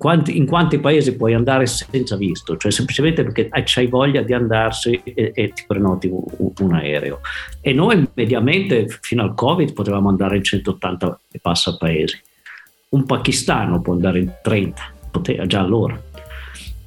quanti, 0.00 0.38
in 0.38 0.46
quanti 0.46 0.78
paesi 0.78 1.14
puoi 1.14 1.34
andare 1.34 1.66
senza 1.66 2.16
visto, 2.16 2.56
cioè 2.56 2.72
semplicemente 2.72 3.22
perché 3.22 3.50
hai 3.74 3.86
voglia 3.86 4.22
di 4.22 4.32
andarsi 4.32 4.98
e, 5.04 5.32
e 5.34 5.52
ti 5.52 5.64
prenoti 5.66 6.06
un, 6.06 6.22
un, 6.58 6.72
aereo. 6.72 7.20
E 7.60 7.74
noi 7.74 8.08
mediamente 8.14 8.86
fino 9.02 9.22
al 9.22 9.34
Covid 9.34 9.74
potevamo 9.74 10.08
andare 10.08 10.38
in 10.38 10.42
180 10.42 11.20
e 11.30 11.38
passa 11.38 11.76
paesi. 11.76 12.18
Un 12.88 13.04
pakistano 13.04 13.82
può 13.82 13.92
andare 13.92 14.20
in 14.20 14.32
30, 14.42 14.82
poteva, 15.10 15.44
già 15.44 15.60
allora. 15.60 16.00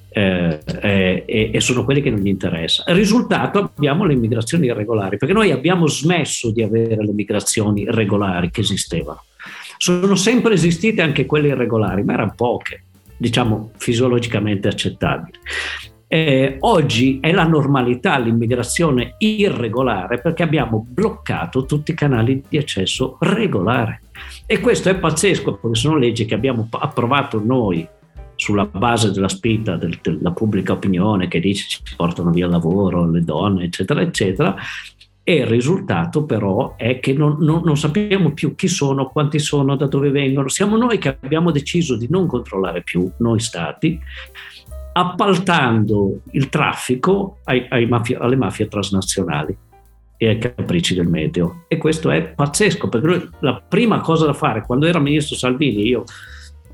Eh, 0.10 0.60
eh, 0.82 1.52
e 1.54 1.60
sono 1.62 1.86
quelli 1.86 2.02
che 2.02 2.10
non 2.10 2.20
gli 2.20 2.28
interessa. 2.30 2.84
Il 2.88 2.96
risultato 2.96 3.72
abbiamo 3.76 4.06
le 4.06 4.14
immigrazioni 4.14 4.66
irregolari, 4.66 5.18
perché 5.18 5.36
noi 5.36 5.52
abbiamo 5.52 5.86
smesso 5.86 6.50
di 6.50 6.64
avere 6.64 7.06
le 7.06 7.14
migrazioni 7.14 7.86
regolari 7.88 8.50
che 8.50 8.62
esistevano. 8.62 9.24
Sono 9.78 10.16
sempre 10.16 10.56
esistite 10.56 11.04
anche 11.04 11.28
quelle 11.28 11.50
irregolari, 11.50 12.02
ma 12.02 12.14
erano 12.14 12.34
poche 12.36 12.86
diciamo 13.24 13.72
fisiologicamente 13.78 14.68
accettabile. 14.68 15.40
Eh, 16.08 16.58
oggi 16.60 17.20
è 17.22 17.32
la 17.32 17.48
normalità 17.48 18.20
l'immigrazione 18.20 19.16
irregolare 19.18 20.20
perché 20.20 20.44
abbiamo 20.44 20.86
bloccato 20.88 21.66
tutti 21.66 21.92
i 21.92 21.96
canali 21.96 22.44
di 22.48 22.58
accesso 22.58 23.18
regolare. 23.22 24.02
E 24.46 24.60
questo 24.60 24.90
è 24.90 24.96
pazzesco 24.96 25.56
perché 25.56 25.76
sono 25.76 25.98
leggi 25.98 26.26
che 26.26 26.36
abbiamo 26.36 26.68
approvato 26.70 27.42
noi 27.44 27.88
sulla 28.36 28.66
base 28.66 29.12
della 29.12 29.30
spinta 29.30 29.76
del, 29.78 29.98
della 30.02 30.32
pubblica 30.32 30.74
opinione 30.74 31.28
che 31.28 31.40
dice 31.40 31.66
ci 31.68 31.96
portano 31.96 32.30
via 32.30 32.46
il 32.46 32.52
lavoro, 32.52 33.10
le 33.10 33.22
donne, 33.22 33.64
eccetera, 33.64 34.02
eccetera, 34.02 34.56
e 35.26 35.36
il 35.36 35.46
risultato 35.46 36.26
però 36.26 36.76
è 36.76 37.00
che 37.00 37.14
non, 37.14 37.38
non, 37.40 37.62
non, 37.64 37.78
sappiamo 37.78 38.34
più 38.34 38.56
chi 38.56 38.68
sono, 38.68 39.08
quanti 39.08 39.40
sono, 39.40 39.78
da 39.78 39.88
dove 39.88 40.10
vengono. 40.10 40.50
Siamo 40.50 40.76
noi 40.76 40.98
che 40.98 41.18
abbiamo 41.22 41.52
deciso 41.52 41.96
di 41.96 42.08
non 42.10 42.28
controllare 42.28 42.84
più, 42.84 43.10
noi 43.20 43.40
stati, 43.40 43.98
appaltando 44.92 46.20
il 46.32 46.50
traffico 46.50 47.38
ai, 47.46 47.66
ai 47.70 47.86
mafia, 47.86 48.20
alle 48.20 48.36
mafie 48.36 48.68
transnazionali 48.68 49.58
e 50.18 50.28
ai 50.28 50.38
capricci 50.38 50.94
del 50.94 51.08
meteo. 51.08 51.64
E 51.70 51.78
questo 51.78 52.12
è 52.12 52.22
pazzesco, 52.22 52.90
perché 52.90 53.08
noi, 53.08 53.30
la 53.40 53.64
prima 53.66 54.02
cosa 54.02 54.26
da 54.26 54.34
fare, 54.34 54.64
quando 54.66 54.88
era 54.88 55.00
ministro 55.00 55.38
Salvini, 55.38 55.88
io 55.88 56.04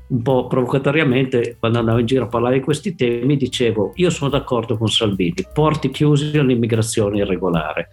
un 0.08 0.22
po' 0.22 0.48
provocatoriamente, 0.48 1.56
quando 1.60 1.78
andavo 1.78 1.98
in 1.98 2.06
giro 2.06 2.24
a 2.24 2.28
parlare 2.28 2.58
di 2.58 2.64
questi 2.64 2.96
temi, 2.96 3.36
dicevo, 3.36 3.92
io 3.94 4.10
sono 4.10 4.28
d'accordo 4.28 4.76
con 4.76 4.88
Salvini, 4.88 5.46
porti 5.54 5.90
chiusi 5.90 6.36
all'immigrazione 6.36 7.18
irregolare 7.18 7.90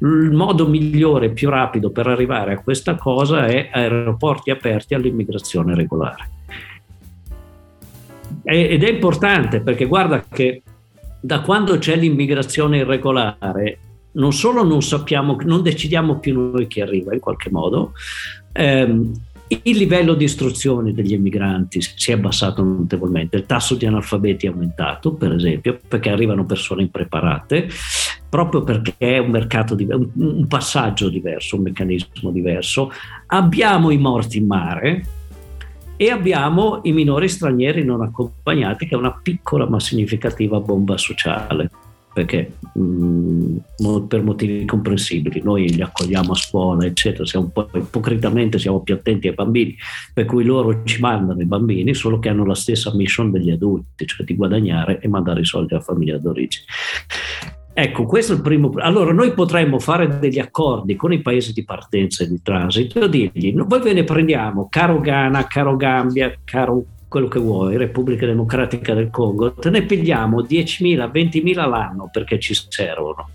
il 0.00 0.30
modo 0.32 0.66
migliore 0.68 1.26
e 1.26 1.30
più 1.30 1.50
rapido 1.50 1.90
per 1.90 2.06
arrivare 2.06 2.52
a 2.52 2.62
questa 2.62 2.94
cosa 2.94 3.46
è 3.46 3.70
aeroporti 3.72 4.50
aperti 4.50 4.94
all'immigrazione 4.94 5.74
regolare. 5.74 6.30
Ed 8.44 8.82
è 8.82 8.88
importante 8.88 9.60
perché 9.60 9.86
guarda 9.86 10.24
che 10.28 10.62
da 11.20 11.40
quando 11.40 11.78
c'è 11.78 11.96
l'immigrazione 11.96 12.78
irregolare 12.78 13.78
non 14.12 14.32
solo 14.32 14.62
non 14.64 14.82
sappiamo, 14.82 15.36
non 15.42 15.62
decidiamo 15.62 16.18
più 16.18 16.50
noi 16.50 16.66
chi 16.66 16.80
arriva 16.80 17.12
in 17.12 17.20
qualche 17.20 17.50
modo, 17.50 17.92
ehm, 18.52 19.12
il 19.48 19.76
livello 19.76 20.14
di 20.14 20.24
istruzione 20.24 20.92
degli 20.92 21.14
emigranti 21.14 21.80
si 21.80 22.10
è 22.10 22.14
abbassato 22.14 22.62
notevolmente, 22.62 23.36
il 23.36 23.46
tasso 23.46 23.76
di 23.76 23.86
analfabeti 23.86 24.46
è 24.46 24.50
aumentato, 24.50 25.14
per 25.14 25.32
esempio, 25.32 25.78
perché 25.86 26.10
arrivano 26.10 26.44
persone 26.44 26.82
impreparate, 26.82 27.68
proprio 28.28 28.62
perché 28.62 28.94
è 28.98 29.18
un 29.18 29.30
mercato 29.30 29.74
diverso, 29.74 30.10
un 30.16 30.46
passaggio 30.46 31.08
diverso, 31.08 31.56
un 31.56 31.62
meccanismo 31.62 32.30
diverso. 32.30 32.90
Abbiamo 33.26 33.90
i 33.90 33.98
morti 33.98 34.38
in 34.38 34.46
mare 34.46 35.04
e 35.96 36.10
abbiamo 36.10 36.80
i 36.84 36.92
minori 36.92 37.28
stranieri 37.28 37.84
non 37.84 38.02
accompagnati, 38.02 38.86
che 38.86 38.94
è 38.94 38.98
una 38.98 39.18
piccola 39.20 39.68
ma 39.68 39.80
significativa 39.80 40.60
bomba 40.60 40.96
sociale 40.96 41.70
perché 42.18 42.54
mh, 42.72 42.80
mm, 43.80 44.06
per 44.08 44.22
motivi 44.22 44.64
comprensibili 44.64 45.40
noi 45.42 45.68
li 45.68 45.82
accogliamo 45.82 46.32
a 46.32 46.34
scuola 46.34 46.84
eccetera 46.84 47.24
siamo 47.24 47.46
un 47.46 47.52
po' 47.52 47.68
ipocritamente 47.78 48.58
siamo 48.58 48.80
più 48.80 48.94
attenti 48.94 49.28
ai 49.28 49.34
bambini 49.34 49.76
per 50.12 50.24
cui 50.24 50.42
loro 50.44 50.82
ci 50.84 51.00
mandano 51.00 51.40
i 51.40 51.46
bambini 51.46 51.94
solo 51.94 52.18
che 52.18 52.28
hanno 52.28 52.44
la 52.44 52.54
stessa 52.54 52.92
mission 52.94 53.30
degli 53.30 53.50
adulti 53.50 54.06
cioè 54.06 54.26
di 54.26 54.34
guadagnare 54.34 54.98
e 55.00 55.08
mandare 55.08 55.40
i 55.40 55.44
soldi 55.44 55.74
alla 55.74 55.82
famiglia 55.82 56.18
d'origine 56.18 56.64
Ecco, 57.80 58.06
questo 58.06 58.32
è 58.32 58.34
il 58.34 58.42
primo. 58.42 58.72
Allora, 58.78 59.12
noi 59.12 59.32
potremmo 59.32 59.78
fare 59.78 60.18
degli 60.18 60.40
accordi 60.40 60.96
con 60.96 61.12
i 61.12 61.22
paesi 61.22 61.52
di 61.52 61.62
partenza 61.62 62.24
e 62.24 62.28
di 62.28 62.42
transito 62.42 63.06
dirgli: 63.06 63.54
voi 63.54 63.80
ve 63.80 63.92
ne 63.92 64.02
prendiamo, 64.02 64.66
caro 64.68 64.98
Ghana, 65.00 65.46
caro 65.46 65.76
Gambia, 65.76 66.36
caro 66.42 66.84
quello 67.06 67.28
che 67.28 67.38
vuoi, 67.38 67.76
Repubblica 67.76 68.26
Democratica 68.26 68.94
del 68.94 69.10
Congo, 69.10 69.52
te 69.52 69.70
ne 69.70 69.82
pigliamo 69.82 70.42
10.000, 70.42 71.08
20.000 71.08 71.68
l'anno 71.68 72.10
perché 72.12 72.40
ci 72.40 72.52
servono. 72.52 73.28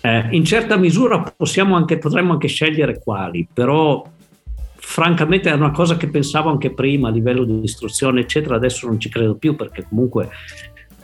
Eh, 0.00 0.28
in 0.30 0.44
certa 0.46 0.78
misura 0.78 1.34
anche, 1.74 1.98
potremmo 1.98 2.32
anche 2.32 2.48
scegliere 2.48 2.98
quali, 2.98 3.46
però 3.52 4.02
francamente 4.76 5.50
è 5.50 5.52
una 5.52 5.72
cosa 5.72 5.98
che 5.98 6.08
pensavo 6.08 6.48
anche 6.48 6.72
prima 6.72 7.08
a 7.08 7.12
livello 7.12 7.44
di 7.44 7.62
istruzione, 7.62 8.20
eccetera, 8.20 8.56
adesso 8.56 8.86
non 8.86 8.98
ci 8.98 9.10
credo 9.10 9.34
più 9.34 9.56
perché 9.56 9.84
comunque 9.86 10.30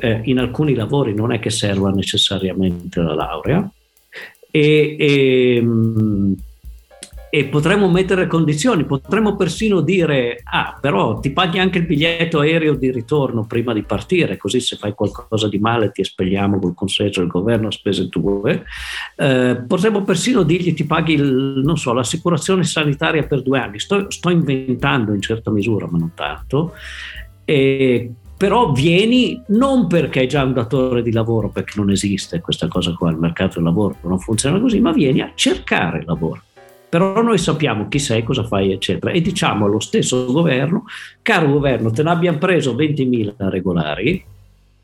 eh, 0.03 0.21
in 0.25 0.41
alcuni 0.41 0.75
lavori 0.75 1.15
non 1.15 1.33
è 1.33 1.39
che 1.39 1.51
serva 1.51 1.91
necessariamente 1.91 3.01
la 3.01 3.15
laurea. 3.15 3.71
E, 4.51 4.97
e, 4.99 5.61
mm, 5.63 6.33
e 7.31 7.47
potremmo 7.47 7.89
mettere 7.89 8.27
condizioni, 8.27 8.85
potremmo 8.85 9.37
persino 9.37 9.81
dire, 9.81 10.43
ah 10.45 10.77
però 10.79 11.19
ti 11.19 11.31
paghi 11.31 11.61
anche 11.61 11.79
il 11.79 11.87
biglietto 11.87 12.41
aereo 12.41 12.75
di 12.75 12.91
ritorno 12.91 13.47
prima 13.47 13.73
di 13.73 13.85
partire, 13.85 14.37
così 14.37 14.61
se 14.61 14.77
fai 14.77 14.93
qualcosa 14.93 15.49
di 15.49 15.59
male 15.59 15.93
ti 15.93 16.03
espelliamo 16.03 16.59
col 16.59 16.75
consenso 16.75 17.21
del 17.21 17.31
governo 17.31 17.69
a 17.69 17.71
spese 17.71 18.09
tue. 18.09 18.65
Eh, 19.17 19.65
potremmo 19.67 20.03
persino 20.03 20.43
dirgli 20.43 20.75
ti 20.75 20.85
paghi 20.85 21.15
il, 21.15 21.73
so, 21.77 21.93
l'assicurazione 21.95 22.65
sanitaria 22.65 23.23
per 23.23 23.41
due 23.41 23.61
anni, 23.61 23.79
sto, 23.79 24.11
sto 24.11 24.29
inventando 24.29 25.15
in 25.15 25.23
certa 25.23 25.51
misura, 25.51 25.87
ma 25.89 25.97
non 25.97 26.13
tanto. 26.15 26.75
E 27.45 28.11
però 28.43 28.73
vieni 28.73 29.41
non 29.51 29.87
perché 29.87 30.23
è 30.23 30.27
già 30.27 30.43
un 30.43 30.53
datore 30.53 31.01
di 31.01 31.13
lavoro, 31.13 31.49
perché 31.49 31.75
non 31.77 31.93
esiste 31.93 32.41
questa 32.41 32.67
cosa 32.67 32.93
qua, 32.93 33.09
il 33.09 33.17
mercato 33.17 33.55
del 33.55 33.63
lavoro 33.63 33.99
non 34.03 34.19
funziona 34.19 34.59
così, 34.59 34.81
ma 34.81 34.91
vieni 34.91 35.21
a 35.21 35.31
cercare 35.37 36.03
lavoro 36.05 36.43
però 36.89 37.23
noi 37.23 37.39
sappiamo 37.39 37.89
chi 37.89 38.01
sei, 38.01 38.23
cosa 38.23 38.45
fai, 38.45 38.71
eccetera. 38.71 39.13
E 39.13 39.23
diciamo 39.23 39.65
allo 39.65 39.81
stesso 39.81 40.27
governo, 40.31 40.85
caro 41.23 41.51
governo, 41.51 41.91
te 41.91 42.03
ne 42.03 42.11
abbiamo 42.11 42.37
preso 42.37 42.75
20.000 42.75 43.33
regolari, 43.49 44.23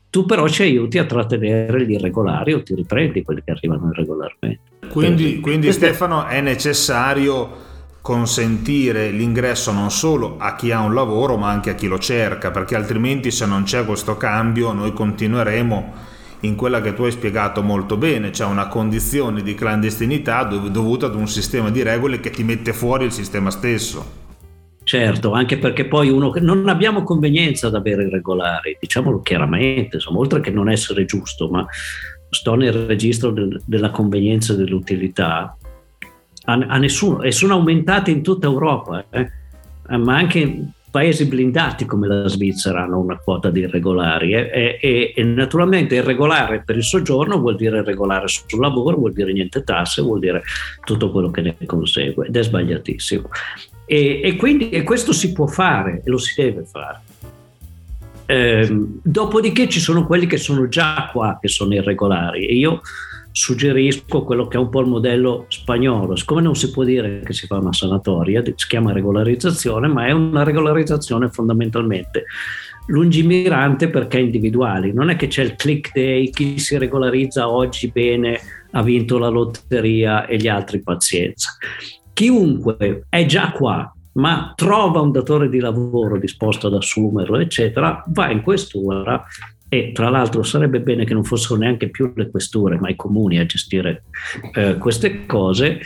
tu 0.09 0.25
però 0.25 0.47
ci 0.47 0.63
aiuti 0.63 0.97
a 0.97 1.05
trattenere 1.05 1.85
gli 1.85 1.91
irregolari 1.91 2.53
o 2.53 2.63
ti 2.63 2.73
riprendi 2.73 3.21
quelli 3.21 3.43
che 3.43 3.51
arrivano 3.51 3.89
irregolarmente. 3.91 4.59
Quindi, 4.89 5.39
quindi 5.39 5.71
Stefano 5.71 6.25
è 6.25 6.41
necessario 6.41 7.47
consentire 8.09 9.11
l'ingresso 9.11 9.71
non 9.71 9.91
solo 9.91 10.37
a 10.39 10.55
chi 10.55 10.71
ha 10.71 10.79
un 10.79 10.95
lavoro 10.95 11.37
ma 11.37 11.51
anche 11.51 11.69
a 11.69 11.75
chi 11.75 11.85
lo 11.85 11.99
cerca 11.99 12.49
perché 12.49 12.73
altrimenti 12.75 13.29
se 13.29 13.45
non 13.45 13.61
c'è 13.61 13.85
questo 13.85 14.17
cambio 14.17 14.71
noi 14.71 14.93
continueremo 14.93 15.93
in 16.39 16.55
quella 16.55 16.81
che 16.81 16.95
tu 16.95 17.03
hai 17.03 17.11
spiegato 17.11 17.61
molto 17.61 17.97
bene, 17.97 18.31
cioè 18.31 18.47
una 18.47 18.67
condizione 18.67 19.43
di 19.43 19.53
clandestinità 19.53 20.43
dovuta 20.43 21.05
ad 21.05 21.13
un 21.13 21.27
sistema 21.27 21.69
di 21.69 21.83
regole 21.83 22.19
che 22.19 22.31
ti 22.31 22.43
mette 22.43 22.73
fuori 22.73 23.05
il 23.05 23.11
sistema 23.11 23.51
stesso. 23.51 24.17
Certo, 24.83 25.33
anche 25.33 25.59
perché 25.59 25.85
poi 25.85 26.09
uno 26.09 26.33
non 26.39 26.67
abbiamo 26.67 27.03
convenienza 27.03 27.67
ad 27.67 27.75
avere 27.75 28.05
irregolari, 28.05 28.75
diciamolo 28.79 29.21
chiaramente, 29.21 29.97
insomma, 29.97 30.17
oltre 30.17 30.39
che 30.39 30.49
non 30.49 30.67
essere 30.67 31.05
giusto, 31.05 31.47
ma 31.47 31.63
sto 32.31 32.55
nel 32.55 32.73
registro 32.73 33.29
del, 33.29 33.61
della 33.65 33.91
convenienza 33.91 34.53
e 34.53 34.55
dell'utilità, 34.55 35.55
a, 36.51 36.65
a, 36.67 36.77
nessuno, 36.77 37.21
e 37.21 37.31
sono 37.31 37.53
aumentate 37.53 38.11
in 38.11 38.21
tutta 38.23 38.47
Europa, 38.47 39.05
eh, 39.09 39.29
ma 39.97 40.17
anche 40.17 40.71
paesi 40.91 41.25
blindati 41.25 41.85
come 41.85 42.07
la 42.07 42.27
Svizzera 42.27 42.83
hanno 42.83 42.99
una 42.99 43.17
quota 43.17 43.51
di 43.51 43.61
irregolari 43.61 44.33
e, 44.33 44.79
e, 44.81 45.13
e, 45.15 45.23
naturalmente 45.23 45.95
irregolare 45.95 46.63
per 46.65 46.77
il 46.77 46.83
soggiorno 46.83 47.37
vuol 47.39 47.55
dire 47.55 47.79
irregolare 47.79 48.27
sul 48.27 48.59
lavoro, 48.59 48.97
vuol 48.97 49.13
dire 49.13 49.31
niente 49.31 49.63
tasse, 49.63 50.01
vuol 50.01 50.19
dire 50.19 50.41
tutto 50.83 51.11
quello 51.11 51.29
che 51.29 51.41
ne 51.41 51.55
consegue 51.65 52.27
ed 52.27 52.35
è 52.35 52.43
sbagliatissimo. 52.43 53.29
E, 53.85 54.21
e 54.23 54.35
quindi 54.35 54.69
e 54.69 54.83
questo 54.83 55.13
si 55.13 55.31
può 55.31 55.47
fare 55.47 56.01
e 56.03 56.09
lo 56.09 56.17
si 56.17 56.33
deve 56.41 56.63
fare. 56.65 57.01
Ehm, 58.25 58.99
dopodiché 59.03 59.67
ci 59.67 59.79
sono 59.79 60.05
quelli 60.05 60.27
che 60.27 60.37
sono 60.37 60.67
già 60.67 61.09
qua, 61.11 61.39
che 61.41 61.47
sono 61.47 61.73
irregolari 61.73 62.45
e 62.45 62.53
io 62.53 62.81
suggerisco 63.31 64.23
quello 64.23 64.47
che 64.47 64.57
è 64.57 64.59
un 64.59 64.69
po' 64.69 64.81
il 64.81 64.87
modello 64.87 65.45
spagnolo. 65.47 66.15
Siccome 66.15 66.41
non 66.41 66.55
si 66.55 66.71
può 66.71 66.83
dire 66.83 67.21
che 67.21 67.33
si 67.33 67.47
fa 67.47 67.57
una 67.57 67.73
sanatoria, 67.73 68.43
si 68.43 68.67
chiama 68.67 68.91
regolarizzazione, 68.91 69.87
ma 69.87 70.07
è 70.07 70.11
una 70.11 70.43
regolarizzazione 70.43 71.29
fondamentalmente 71.29 72.25
lungimirante 72.87 73.89
perché 73.89 74.19
individuali. 74.19 74.93
Non 74.93 75.09
è 75.09 75.15
che 75.15 75.27
c'è 75.27 75.43
il 75.43 75.55
click 75.55 75.91
day, 75.93 76.29
chi 76.31 76.57
si 76.57 76.77
regolarizza 76.77 77.49
oggi 77.49 77.91
bene 77.93 78.39
ha 78.71 78.81
vinto 78.81 79.17
la 79.17 79.29
lotteria 79.29 80.25
e 80.25 80.37
gli 80.37 80.47
altri 80.47 80.81
pazienza 80.81 81.57
chiunque 82.19 83.05
è 83.07 83.25
già 83.25 83.53
qua, 83.53 83.89
ma 84.15 84.51
trova 84.53 84.99
un 84.99 85.13
datore 85.13 85.47
di 85.47 85.61
lavoro 85.61 86.17
disposto 86.17 86.67
ad 86.67 86.73
assumerlo, 86.73 87.39
eccetera, 87.39 88.03
va 88.07 88.29
in 88.29 88.41
questura 88.41 89.23
e 89.69 89.91
tra 89.93 90.09
l'altro 90.09 90.41
sarebbe 90.41 90.81
bene 90.81 91.05
che 91.05 91.13
non 91.13 91.23
fossero 91.23 91.59
neanche 91.59 91.89
più 91.89 92.11
le 92.15 92.29
questure, 92.31 92.79
ma 92.79 92.89
i 92.89 92.95
comuni 92.95 93.37
a 93.37 93.45
gestire 93.45 94.03
eh, 94.55 94.77
queste 94.77 95.27
cose 95.27 95.79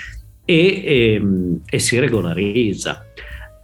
e, 0.45 0.83
e, 0.83 1.13
ehm, 1.15 1.61
e 1.69 1.79
si 1.79 1.99
regolarizza. 1.99 3.05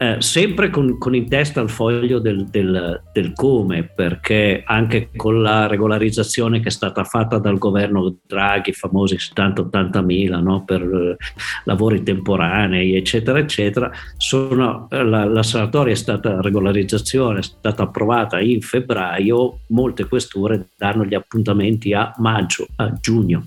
Eh, 0.01 0.21
sempre 0.21 0.69
con, 0.69 0.97
con, 0.97 1.13
in 1.13 1.27
testa 1.27 1.59
il 1.59 1.69
foglio 1.69 2.19
del, 2.19 2.45
del, 2.45 3.01
del, 3.11 3.33
come, 3.33 3.83
perché 3.83 4.63
anche 4.65 5.09
con 5.13 5.41
la 5.41 5.67
regolarizzazione 5.67 6.61
che 6.61 6.69
è 6.69 6.71
stata 6.71 7.03
fatta 7.03 7.37
dal 7.37 7.57
governo 7.57 8.15
Draghi, 8.25 8.71
famosi 8.71 9.17
70-80 9.17 10.01
mila 10.05 10.39
no, 10.39 10.63
per 10.63 10.83
eh, 10.83 11.17
lavori 11.65 12.01
temporanei, 12.01 12.95
eccetera, 12.95 13.39
eccetera, 13.39 13.91
sono, 14.15 14.87
eh, 14.89 15.03
la, 15.03 15.25
la 15.25 15.43
sanatoria 15.43 15.91
è 15.91 15.97
stata, 15.97 16.39
regolarizzazione 16.39 17.39
è 17.39 17.43
stata 17.43 17.83
approvata 17.83 18.39
in 18.39 18.61
febbraio, 18.61 19.63
molte 19.67 20.07
questure 20.07 20.69
danno 20.77 21.03
gli 21.03 21.13
appuntamenti 21.13 21.91
a 21.91 22.13
maggio, 22.19 22.67
a 22.77 22.93
giugno 23.01 23.43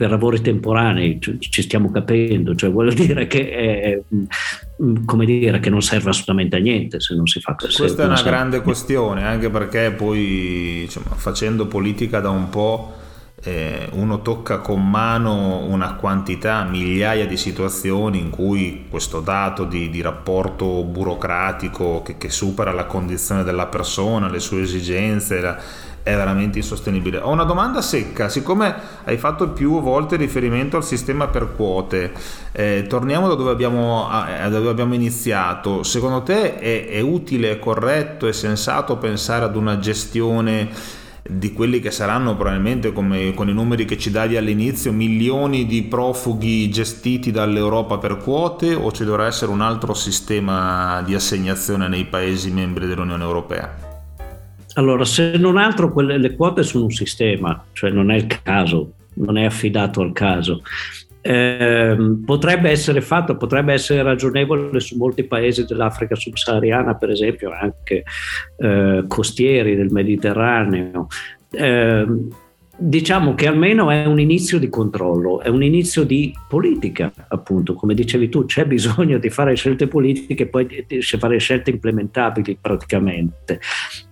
per 0.00 0.08
lavori 0.08 0.40
temporanei, 0.40 1.18
ci 1.20 1.60
stiamo 1.60 1.90
capendo, 1.90 2.54
cioè 2.54 2.70
vuol 2.70 2.90
dire 2.94 3.26
che, 3.26 3.50
è, 3.50 4.00
mm, 4.14 5.04
come 5.04 5.26
dire, 5.26 5.60
che 5.60 5.68
non 5.68 5.82
serve 5.82 6.08
assolutamente 6.08 6.56
a 6.56 6.58
niente 6.58 7.00
se 7.00 7.14
non 7.14 7.26
si 7.26 7.38
fa 7.38 7.54
così. 7.54 7.76
Questa 7.76 8.04
è 8.04 8.06
una 8.06 8.22
grande 8.22 8.62
questione, 8.62 9.26
anche 9.26 9.50
perché 9.50 9.90
poi 9.90 10.84
insomma, 10.84 11.10
facendo 11.16 11.66
politica 11.66 12.20
da 12.20 12.30
un 12.30 12.48
po' 12.48 12.94
eh, 13.42 13.90
uno 13.92 14.22
tocca 14.22 14.60
con 14.60 14.88
mano 14.88 15.66
una 15.66 15.96
quantità, 15.96 16.64
migliaia 16.64 17.26
di 17.26 17.36
situazioni 17.36 18.20
in 18.20 18.30
cui 18.30 18.86
questo 18.88 19.20
dato 19.20 19.64
di, 19.64 19.90
di 19.90 20.00
rapporto 20.00 20.82
burocratico 20.82 22.00
che, 22.00 22.16
che, 22.16 22.30
supera 22.30 22.72
la 22.72 22.86
condizione 22.86 23.44
della 23.44 23.66
persona, 23.66 24.30
le 24.30 24.40
sue 24.40 24.62
esigenze, 24.62 25.40
la, 25.42 25.58
è 26.02 26.14
veramente 26.14 26.58
insostenibile. 26.58 27.18
Ho 27.18 27.30
una 27.30 27.44
domanda 27.44 27.82
secca, 27.82 28.28
siccome 28.28 28.74
hai 29.04 29.16
fatto 29.16 29.50
più 29.50 29.80
volte 29.80 30.16
riferimento 30.16 30.76
al 30.76 30.84
sistema 30.84 31.28
per 31.28 31.54
quote, 31.54 32.12
eh, 32.52 32.84
torniamo 32.88 33.28
da 33.28 33.34
dove 33.34 33.50
abbiamo, 33.50 34.08
da 34.10 34.48
dove 34.48 34.70
abbiamo 34.70 34.94
iniziato. 34.94 35.82
Secondo 35.82 36.22
te 36.22 36.58
è, 36.58 36.88
è 36.88 37.00
utile, 37.00 37.58
corretto 37.58 38.26
e 38.26 38.32
sensato 38.32 38.96
pensare 38.96 39.44
ad 39.44 39.56
una 39.56 39.78
gestione 39.78 40.98
di 41.22 41.52
quelli 41.52 41.80
che 41.80 41.90
saranno 41.90 42.34
probabilmente 42.34 42.92
come 42.92 43.34
con 43.34 43.48
i 43.48 43.52
numeri 43.52 43.84
che 43.84 43.98
ci 43.98 44.10
davi 44.10 44.36
all'inizio 44.36 44.90
milioni 44.90 45.66
di 45.66 45.82
profughi 45.82 46.68
gestiti 46.70 47.30
dall'Europa 47.30 47.98
per 47.98 48.16
quote 48.16 48.74
o 48.74 48.90
ci 48.90 49.04
dovrà 49.04 49.26
essere 49.26 49.52
un 49.52 49.60
altro 49.60 49.94
sistema 49.94 51.02
di 51.02 51.14
assegnazione 51.14 51.88
nei 51.88 52.06
paesi 52.06 52.50
membri 52.50 52.86
dell'Unione 52.86 53.22
Europea? 53.22 53.89
Allora, 54.74 55.04
se 55.04 55.36
non 55.36 55.56
altro, 55.56 55.92
quelle, 55.92 56.18
le 56.18 56.34
quote 56.34 56.62
sono 56.62 56.84
un 56.84 56.90
sistema, 56.90 57.64
cioè 57.72 57.90
non 57.90 58.10
è 58.10 58.16
il 58.16 58.26
caso, 58.26 58.92
non 59.14 59.36
è 59.36 59.44
affidato 59.44 60.00
al 60.00 60.12
caso. 60.12 60.62
Eh, 61.22 61.96
potrebbe 62.24 62.70
essere 62.70 63.02
fatto, 63.02 63.36
potrebbe 63.36 63.74
essere 63.74 64.02
ragionevole 64.02 64.80
su 64.80 64.96
molti 64.96 65.24
paesi 65.24 65.64
dell'Africa 65.64 66.14
subsahariana, 66.14 66.94
per 66.94 67.10
esempio, 67.10 67.50
anche 67.52 68.04
eh, 68.56 69.04
costieri 69.06 69.76
del 69.76 69.90
Mediterraneo. 69.90 71.08
Eh, 71.50 72.06
diciamo 72.82 73.34
che 73.34 73.46
almeno 73.46 73.90
è 73.90 74.06
un 74.06 74.18
inizio 74.18 74.58
di 74.58 74.70
controllo, 74.70 75.42
è 75.42 75.48
un 75.48 75.62
inizio 75.62 76.02
di 76.04 76.32
politica, 76.48 77.12
appunto, 77.28 77.74
come 77.74 77.92
dicevi 77.92 78.30
tu, 78.30 78.46
c'è 78.46 78.64
bisogno 78.64 79.18
di 79.18 79.28
fare 79.28 79.54
scelte 79.54 79.86
politiche 79.86 80.44
e 80.44 80.46
poi 80.46 80.66
di 80.66 81.02
fare 81.02 81.38
scelte 81.38 81.70
implementabili 81.70 82.56
praticamente. 82.58 83.60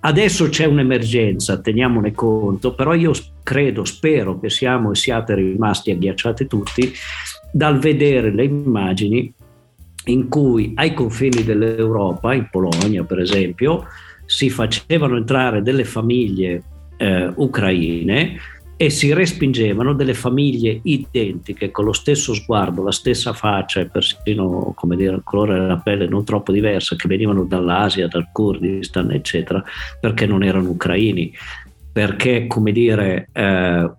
Adesso 0.00 0.50
c'è 0.50 0.66
un'emergenza, 0.66 1.58
teniamone 1.60 2.12
conto, 2.12 2.74
però 2.74 2.92
io 2.92 3.12
credo, 3.42 3.84
spero 3.86 4.38
che 4.38 4.50
siamo 4.50 4.92
e 4.92 4.96
siate 4.96 5.34
rimasti 5.34 5.90
agghiacciati 5.90 6.46
tutti 6.46 6.92
dal 7.50 7.78
vedere 7.78 8.30
le 8.30 8.44
immagini 8.44 9.32
in 10.04 10.28
cui 10.28 10.72
ai 10.74 10.92
confini 10.92 11.42
dell'Europa, 11.42 12.34
in 12.34 12.48
Polonia 12.50 13.02
per 13.04 13.20
esempio, 13.20 13.86
si 14.26 14.50
facevano 14.50 15.16
entrare 15.16 15.62
delle 15.62 15.84
famiglie 15.84 16.62
eh, 16.98 17.32
ucraine 17.34 18.36
e 18.80 18.90
si 18.90 19.12
respingevano 19.12 19.92
delle 19.92 20.14
famiglie 20.14 20.78
identiche, 20.84 21.72
con 21.72 21.84
lo 21.84 21.92
stesso 21.92 22.32
sguardo, 22.32 22.84
la 22.84 22.92
stessa 22.92 23.32
faccia 23.32 23.80
e 23.80 23.86
persino 23.86 24.72
come 24.76 24.94
dire, 24.94 25.16
il 25.16 25.22
colore 25.24 25.58
della 25.58 25.78
pelle 25.78 26.06
non 26.06 26.24
troppo 26.24 26.52
diversa, 26.52 26.94
che 26.94 27.08
venivano 27.08 27.42
dall'Asia, 27.42 28.06
dal 28.06 28.28
Kurdistan, 28.30 29.10
eccetera, 29.10 29.64
perché 30.00 30.26
non 30.26 30.44
erano 30.44 30.70
ucraini. 30.70 31.34
Perché, 31.90 32.46
come 32.46 32.70
dire, 32.70 33.28
eh, 33.32 33.90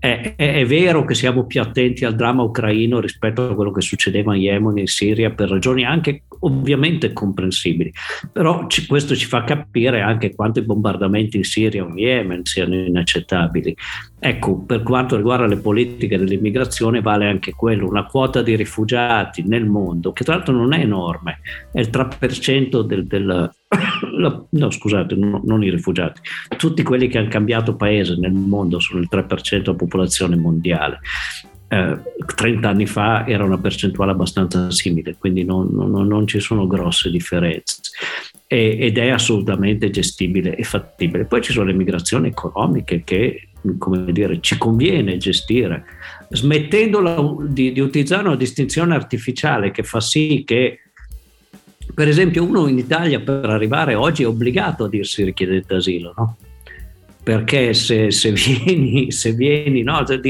è, 0.00 0.34
è, 0.34 0.54
è, 0.54 0.64
vero 0.64 1.04
che 1.04 1.14
siamo 1.14 1.44
più 1.44 1.60
attenti 1.60 2.06
al 2.06 2.16
dramma 2.16 2.42
ucraino 2.42 3.00
rispetto 3.00 3.50
a 3.50 3.54
quello 3.54 3.70
che 3.70 3.82
succedeva 3.82 4.34
in 4.34 4.40
Yemen 4.40 4.78
e 4.78 4.80
in 4.80 4.86
Siria 4.86 5.30
per 5.30 5.50
ragioni 5.50 5.84
anche 5.84 6.22
ovviamente 6.40 7.12
comprensibili, 7.12 7.92
però 8.32 8.66
ci, 8.66 8.86
questo 8.86 9.14
ci 9.14 9.26
fa 9.26 9.44
capire 9.44 10.00
anche 10.00 10.34
quanto 10.34 10.58
i 10.58 10.62
bombardamenti 10.62 11.36
in 11.36 11.44
Siria 11.44 11.84
o 11.84 11.88
in 11.88 11.98
Yemen 11.98 12.46
siano 12.46 12.74
inaccettabili. 12.76 13.76
Ecco, 14.18 14.62
per 14.64 14.82
quanto 14.82 15.16
riguarda 15.16 15.44
le 15.44 15.58
politiche 15.58 16.16
dell'immigrazione 16.16 17.02
vale 17.02 17.28
anche 17.28 17.52
quello, 17.52 17.86
una 17.86 18.06
quota 18.06 18.40
di 18.40 18.56
rifugiati 18.56 19.42
nel 19.46 19.66
mondo, 19.66 20.12
che 20.12 20.24
tra 20.24 20.36
l'altro 20.36 20.54
non 20.54 20.72
è 20.72 20.80
enorme, 20.80 21.40
è 21.72 21.80
il 21.80 21.90
3% 21.92 22.80
del, 22.80 23.06
del 23.06 23.50
no 24.50 24.70
scusate, 24.70 25.14
no, 25.14 25.40
non 25.44 25.62
i 25.62 25.70
rifugiati, 25.70 26.20
tutti 26.56 26.82
quelli 26.82 27.08
che 27.08 27.18
hanno 27.18 27.28
cambiato 27.28 27.76
paese 27.76 28.16
nel 28.16 28.32
mondo 28.32 28.80
sono 28.80 29.00
il 29.00 29.08
3% 29.10 29.58
della 29.58 29.74
popolazione 29.74 30.36
mondiale. 30.36 31.00
Eh, 31.68 31.98
30 32.34 32.68
anni 32.68 32.86
fa 32.86 33.24
era 33.28 33.44
una 33.44 33.58
percentuale 33.58 34.10
abbastanza 34.10 34.70
simile, 34.72 35.16
quindi 35.16 35.44
non, 35.44 35.68
non, 35.70 36.06
non 36.06 36.26
ci 36.26 36.40
sono 36.40 36.66
grosse 36.66 37.10
differenze 37.10 37.80
e, 38.48 38.76
ed 38.80 38.98
è 38.98 39.10
assolutamente 39.10 39.90
gestibile 39.90 40.56
e 40.56 40.64
fattibile. 40.64 41.26
Poi 41.26 41.40
ci 41.40 41.52
sono 41.52 41.66
le 41.66 41.72
migrazioni 41.72 42.26
economiche 42.26 43.02
che 43.04 43.50
come 43.78 44.10
dire, 44.12 44.40
ci 44.40 44.56
conviene 44.56 45.16
gestire, 45.18 45.84
smettendo 46.30 47.44
di, 47.46 47.72
di 47.72 47.80
utilizzare 47.80 48.26
una 48.26 48.36
distinzione 48.36 48.94
artificiale 48.94 49.70
che 49.70 49.82
fa 49.82 50.00
sì 50.00 50.42
che 50.46 50.89
per 51.94 52.08
esempio, 52.08 52.44
uno 52.44 52.66
in 52.66 52.78
Italia 52.78 53.20
per 53.20 53.44
arrivare 53.46 53.94
oggi 53.94 54.22
è 54.22 54.26
obbligato 54.26 54.84
a 54.84 54.88
dirsi 54.88 55.24
richiedente 55.24 55.74
asilo, 55.74 56.14
no? 56.16 56.36
perché 57.22 57.74
se, 57.74 58.10
se 58.10 58.32
vieni, 58.64 59.10
se, 59.12 59.32
vieni 59.32 59.82
no, 59.82 60.04
se, 60.04 60.20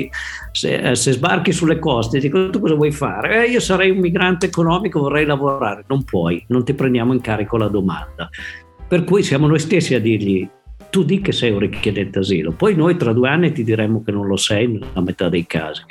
eh, 0.75 0.95
se, 0.95 1.13
sbarchi 1.13 1.53
sulle 1.53 1.79
coste 1.79 2.19
e 2.19 2.21
dico 2.21 2.51
tu 2.51 2.61
cosa 2.61 2.75
vuoi 2.75 2.91
fare? 2.91 3.47
Eh, 3.47 3.51
io 3.51 3.61
sarei 3.61 3.91
un 3.91 3.99
migrante 3.99 4.47
economico, 4.47 5.01
vorrei 5.01 5.25
lavorare, 5.25 5.85
non 5.89 6.05
puoi, 6.05 6.45
non 6.49 6.65
ti 6.65 6.75
prendiamo 6.75 7.13
in 7.13 7.21
carico 7.21 7.57
la 7.57 7.69
domanda. 7.69 8.29
Per 8.87 9.05
cui 9.05 9.23
siamo 9.23 9.47
noi 9.47 9.61
stessi 9.61 9.95
a 9.95 10.01
dirgli 10.01 10.49
tu 10.91 11.05
di 11.05 11.21
che 11.21 11.31
sei 11.31 11.53
un 11.53 11.61
richiedente 11.61 12.19
asilo, 12.19 12.51
poi 12.51 12.75
noi 12.75 12.97
tra 12.97 13.13
due 13.13 13.29
anni 13.29 13.53
ti 13.53 13.63
diremo 13.63 14.03
che 14.03 14.11
non 14.11 14.27
lo 14.27 14.37
sei 14.37 14.67
nella 14.67 15.01
metà 15.01 15.29
dei 15.29 15.47
casi. 15.47 15.83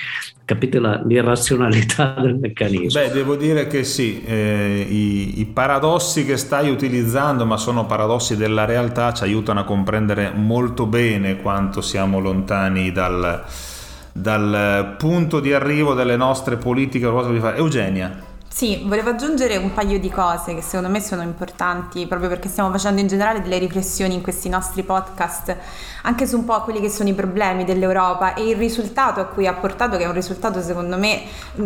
Capite 0.50 0.80
la, 0.80 1.00
l'irrazionalità 1.06 2.16
del 2.20 2.40
meccanismo? 2.40 3.00
Beh, 3.00 3.12
devo 3.12 3.36
dire 3.36 3.68
che 3.68 3.84
sì, 3.84 4.24
eh, 4.26 4.84
i, 4.90 5.42
i, 5.42 5.46
paradossi 5.46 6.26
che 6.26 6.38
stai 6.38 6.72
utilizzando, 6.72 7.46
ma 7.46 7.56
sono 7.56 7.86
paradossi 7.86 8.36
della 8.36 8.66
realtà, 8.66 9.14
ci 9.14 9.22
aiutano 9.22 9.60
a 9.60 9.64
comprendere 9.64 10.32
molto 10.34 10.88
bene 10.88 11.36
quanto 11.38 11.82
siamo 11.82 12.20
lontani 12.20 12.92
dal, 12.92 13.44
dal 14.12 14.96
punto 14.98 15.40
di 15.40 15.54
arrivo 15.54 15.94
delle 15.94 16.16
nostre 16.16 16.56
politiche. 16.56 17.06
Eugenia. 17.06 18.20
Sì, 18.60 18.84
volevo 18.84 19.12
aggiungere 19.12 19.56
un 19.56 19.72
paio 19.72 20.00
di 20.00 20.10
cose 20.10 20.54
che 20.54 20.62
secondo 20.62 20.90
me 20.90 21.00
sono 21.00 21.22
importanti 21.22 22.06
proprio 22.08 22.28
perché 22.28 22.50
stiamo 22.50 22.70
facendo 22.72 23.00
in 23.00 23.08
generale 23.08 23.42
delle 23.42 23.58
riflessioni 23.58 24.16
in 24.16 24.22
questi 24.22 24.50
nostri 24.50 24.84
podcast 24.84 25.56
anche 26.04 26.28
su 26.28 26.38
un 26.38 26.44
po' 26.44 26.62
quelli 26.64 26.82
che 26.82 26.90
sono 26.90 27.08
i 27.08 27.14
problemi 27.14 27.64
dell'Europa 27.64 28.34
e 28.34 28.50
il 28.50 28.58
risultato 28.58 29.22
a 29.22 29.26
cui 29.28 29.48
ha 29.48 29.54
portato, 29.54 29.96
che 29.96 30.04
è 30.04 30.08
un 30.08 30.14
risultato 30.14 30.62
secondo 30.62 30.98
me 30.98 31.22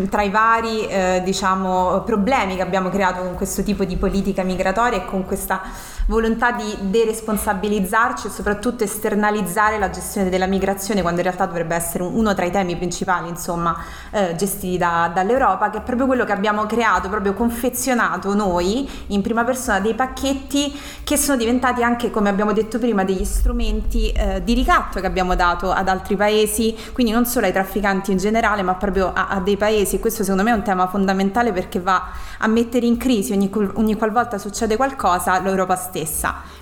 tra 0.08 0.22
i 0.22 0.30
vari 0.30 0.86
eh, 0.86 1.22
diciamo, 1.24 2.02
problemi 2.02 2.58
che 2.58 2.62
abbiamo 2.62 2.90
creato 2.90 3.22
con 3.24 3.34
questo 3.34 3.64
tipo 3.64 3.84
di 3.86 3.98
politica 3.98 4.44
migratoria 4.44 5.00
e 5.00 5.06
con 5.06 5.26
questa 5.26 5.62
volontà 6.08 6.52
di 6.52 6.76
deresponsabilizzarci 6.82 8.28
e 8.28 8.30
soprattutto 8.30 8.84
esternalizzare 8.84 9.80
la 9.80 9.90
gestione 9.90 10.30
della 10.30 10.48
migrazione 10.48 11.02
quando 11.02 11.22
in 11.22 11.28
realtà 11.28 11.46
dovrebbe 11.46 11.76
essere 11.76 12.04
uno 12.04 12.34
tra 12.34 12.46
i 12.46 12.52
temi 12.52 12.76
principali 12.76 13.30
insomma 13.30 13.78
eh, 14.12 14.36
gestiti 14.36 14.78
da, 14.78 15.10
dall'Europa 15.14 15.70
che 15.70 15.78
è 15.78 15.82
proprio 15.82 16.08
quello 16.08 16.26
che 16.26 16.32
abbiamo 16.32 16.66
creato, 16.66 17.10
proprio 17.10 17.34
confezionato 17.34 18.34
noi 18.34 18.90
in 19.08 19.22
prima 19.22 19.44
persona 19.44 19.80
dei 19.80 19.94
pacchetti 19.94 20.78
che 21.04 21.18
sono 21.18 21.38
diventati 21.38 21.84
anche 21.84 22.12
come 22.12 22.30
abbiamo 22.30 22.52
detto 22.52 22.80
prima 22.80 23.04
degli 23.04 23.24
strumenti 23.24 24.12
eh, 24.12 24.44
di 24.44 24.54
ricatto 24.54 25.00
che 25.00 25.06
abbiamo 25.06 25.36
dato 25.36 25.72
ad 25.72 25.88
altri 25.88 26.16
paesi 26.16 26.76
quindi 26.92 27.14
non 27.14 27.26
solo 27.26 27.46
ai 27.46 27.52
trafficanti 27.52 28.12
in 28.12 28.18
generale 28.18 28.62
ma 28.62 28.76
proprio 28.76 29.12
a, 29.14 29.28
a 29.30 29.40
dei 29.40 29.58
paesi 29.58 30.00
questo 30.00 30.24
secondo 30.24 30.44
me 30.44 30.52
è 30.52 30.54
un 30.54 30.64
tema 30.64 30.88
fondamentale 30.88 31.52
perché 31.52 31.80
va 31.80 32.10
a 32.40 32.48
mettere 32.48 32.86
in 32.86 32.98
crisi 32.98 33.32
ogni, 33.32 33.50
ogni 33.76 33.96
qualvolta 33.96 34.38
succede 34.38 34.76
qualcosa 34.76 35.40
l'Europa 35.40 35.76
stessa. 35.76 35.93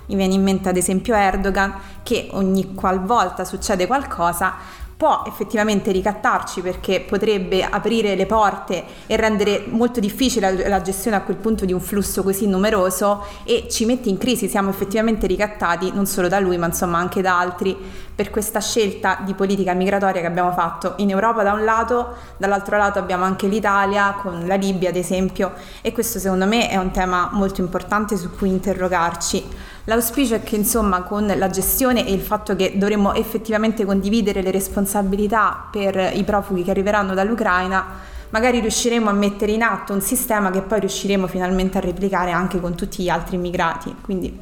Mi 0.06 0.16
viene 0.16 0.34
in 0.34 0.42
mente 0.42 0.68
ad 0.68 0.76
esempio 0.76 1.14
Erdogan 1.14 1.74
che 2.02 2.28
ogni 2.32 2.74
qualvolta 2.74 3.44
succede 3.44 3.86
qualcosa 3.86 4.54
può 5.02 5.24
effettivamente 5.26 5.90
ricattarci 5.90 6.60
perché 6.60 7.00
potrebbe 7.00 7.64
aprire 7.64 8.14
le 8.14 8.24
porte 8.24 8.84
e 9.08 9.16
rendere 9.16 9.64
molto 9.66 9.98
difficile 9.98 10.68
la 10.68 10.80
gestione 10.80 11.16
a 11.16 11.22
quel 11.22 11.38
punto 11.38 11.64
di 11.64 11.72
un 11.72 11.80
flusso 11.80 12.22
così 12.22 12.46
numeroso 12.46 13.24
e 13.42 13.66
ci 13.68 13.84
mette 13.84 14.10
in 14.10 14.16
crisi, 14.16 14.46
siamo 14.46 14.70
effettivamente 14.70 15.26
ricattati 15.26 15.90
non 15.92 16.06
solo 16.06 16.28
da 16.28 16.38
lui 16.38 16.56
ma 16.56 16.66
insomma 16.66 16.98
anche 16.98 17.20
da 17.20 17.36
altri 17.36 17.76
per 18.14 18.30
questa 18.30 18.60
scelta 18.60 19.18
di 19.24 19.34
politica 19.34 19.72
migratoria 19.72 20.20
che 20.20 20.26
abbiamo 20.28 20.52
fatto 20.52 20.92
in 20.98 21.10
Europa 21.10 21.42
da 21.42 21.52
un 21.52 21.64
lato, 21.64 22.14
dall'altro 22.36 22.76
lato 22.76 23.00
abbiamo 23.00 23.24
anche 23.24 23.48
l'Italia 23.48 24.12
con 24.22 24.46
la 24.46 24.54
Libia 24.54 24.90
ad 24.90 24.96
esempio 24.96 25.54
e 25.80 25.90
questo 25.90 26.20
secondo 26.20 26.46
me 26.46 26.68
è 26.68 26.76
un 26.76 26.92
tema 26.92 27.28
molto 27.32 27.60
importante 27.60 28.16
su 28.16 28.30
cui 28.30 28.50
interrogarci. 28.50 29.70
L'auspicio 29.86 30.36
è 30.36 30.42
che 30.44 30.54
insomma 30.54 31.02
con 31.02 31.26
la 31.26 31.50
gestione 31.50 32.06
e 32.06 32.12
il 32.12 32.20
fatto 32.20 32.54
che 32.54 32.74
dovremmo 32.76 33.14
effettivamente 33.14 33.84
condividere 33.84 34.40
le 34.40 34.52
responsabilità 34.52 35.68
per 35.72 36.12
i 36.14 36.22
profughi 36.22 36.62
che 36.62 36.70
arriveranno 36.70 37.14
dall'Ucraina, 37.14 37.84
magari 38.30 38.60
riusciremo 38.60 39.10
a 39.10 39.12
mettere 39.12 39.50
in 39.50 39.62
atto 39.62 39.92
un 39.92 40.00
sistema 40.00 40.52
che 40.52 40.62
poi 40.62 40.80
riusciremo 40.80 41.26
finalmente 41.26 41.78
a 41.78 41.80
replicare 41.80 42.30
anche 42.30 42.60
con 42.60 42.76
tutti 42.76 43.02
gli 43.02 43.08
altri 43.08 43.34
immigrati. 43.34 43.92
Quindi 44.00 44.38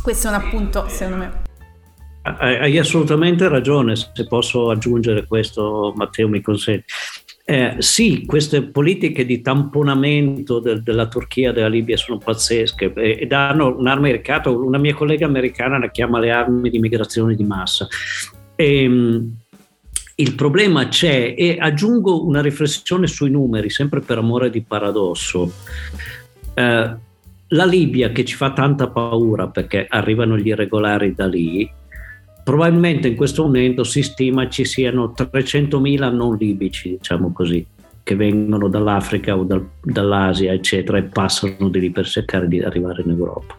questo 0.00 0.28
è 0.28 0.30
un 0.30 0.36
appunto 0.36 0.86
secondo 0.88 1.16
me. 1.16 1.40
Hai 2.22 2.78
assolutamente 2.78 3.48
ragione, 3.48 3.96
se 3.96 4.26
posso 4.28 4.70
aggiungere 4.70 5.26
questo 5.26 5.92
Matteo 5.96 6.28
mi 6.28 6.40
consente. 6.40 6.84
Eh, 7.44 7.74
sì, 7.78 8.24
queste 8.24 8.62
politiche 8.62 9.26
di 9.26 9.40
tamponamento 9.40 10.60
del, 10.60 10.82
della 10.82 11.08
Turchia 11.08 11.50
e 11.50 11.52
della 11.52 11.68
Libia 11.68 11.96
sono 11.96 12.18
pazzesche 12.18 12.92
e, 12.94 13.18
e 13.20 13.26
danno 13.26 13.76
un'arma 13.76 14.06
di 14.06 14.12
ricatto. 14.12 14.64
Una 14.64 14.78
mia 14.78 14.94
collega 14.94 15.26
americana 15.26 15.78
le 15.78 15.90
chiama 15.90 16.20
le 16.20 16.30
armi 16.30 16.70
di 16.70 16.78
migrazione 16.78 17.34
di 17.34 17.44
massa. 17.44 17.88
E, 18.54 18.82
ehm, 18.82 19.36
il 20.14 20.34
problema 20.34 20.86
c'è 20.88 21.34
e 21.36 21.56
aggiungo 21.58 22.24
una 22.24 22.42
riflessione 22.42 23.06
sui 23.06 23.30
numeri, 23.30 23.70
sempre 23.70 24.00
per 24.00 24.18
amore 24.18 24.50
di 24.50 24.62
paradosso. 24.62 25.52
Eh, 26.54 26.96
la 27.48 27.64
Libia 27.64 28.10
che 28.12 28.24
ci 28.24 28.36
fa 28.36 28.52
tanta 28.52 28.88
paura 28.88 29.48
perché 29.48 29.86
arrivano 29.88 30.38
gli 30.38 30.48
irregolari 30.48 31.14
da 31.14 31.26
lì, 31.26 31.68
probabilmente 32.42 33.08
in 33.08 33.16
questo 33.16 33.42
momento 33.42 33.84
si 33.84 34.02
stima 34.02 34.48
ci 34.48 34.64
siano 34.64 35.14
300.000 35.16 36.12
non 36.12 36.36
libici, 36.36 36.90
diciamo 36.90 37.32
così, 37.32 37.64
che 38.02 38.16
vengono 38.16 38.68
dall'Africa 38.68 39.36
o 39.36 39.44
dal, 39.44 39.66
dall'Asia, 39.82 40.52
eccetera, 40.52 40.98
e 40.98 41.04
passano 41.04 41.68
di 41.68 41.80
lì 41.80 41.90
per 41.90 42.06
cercare 42.06 42.48
di 42.48 42.60
arrivare 42.60 43.02
in 43.02 43.10
Europa. 43.10 43.56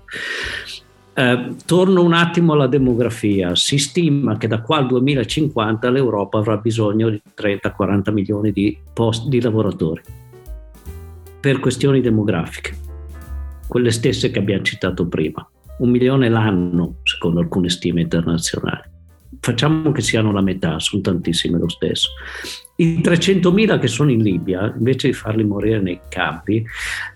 Eh, 1.16 1.56
torno 1.66 2.04
un 2.04 2.14
attimo 2.14 2.54
alla 2.54 2.68
demografia. 2.68 3.56
Si 3.56 3.78
stima 3.78 4.38
che 4.38 4.48
da 4.48 4.62
qua 4.62 4.78
al 4.78 4.88
2050 4.88 5.90
l'Europa 5.90 6.40
avrà 6.40 6.58
bisogno 6.58 7.10
di 7.10 7.22
30-40 7.40 8.12
milioni 8.12 8.52
di, 8.52 8.78
post, 8.94 9.28
di 9.28 9.40
lavoratori 9.40 10.02
per 11.40 11.60
questioni 11.60 12.02
demografiche, 12.02 12.78
quelle 13.68 13.92
stesse 13.92 14.32
che 14.32 14.40
abbiamo 14.40 14.64
citato 14.64 15.06
prima 15.08 15.46
un 15.78 15.90
milione 15.90 16.30
l'anno, 16.30 16.96
secondo 17.24 17.40
alcune 17.40 17.70
stime 17.70 18.02
internazionali. 18.02 18.92
Facciamo 19.40 19.92
che 19.92 20.02
siano 20.02 20.32
la 20.34 20.42
metà, 20.42 20.80
sono 20.80 21.02
tantissime 21.02 21.58
lo 21.58 21.70
stesso. 21.70 22.10
I 22.76 23.00
300.000 23.00 23.80
che 23.80 23.88
sono 23.88 24.12
in 24.12 24.22
Libia, 24.22 24.74
invece 24.78 25.08
di 25.08 25.14
farli 25.14 25.44
morire 25.44 25.80
nei 25.80 26.00
campi 26.10 26.66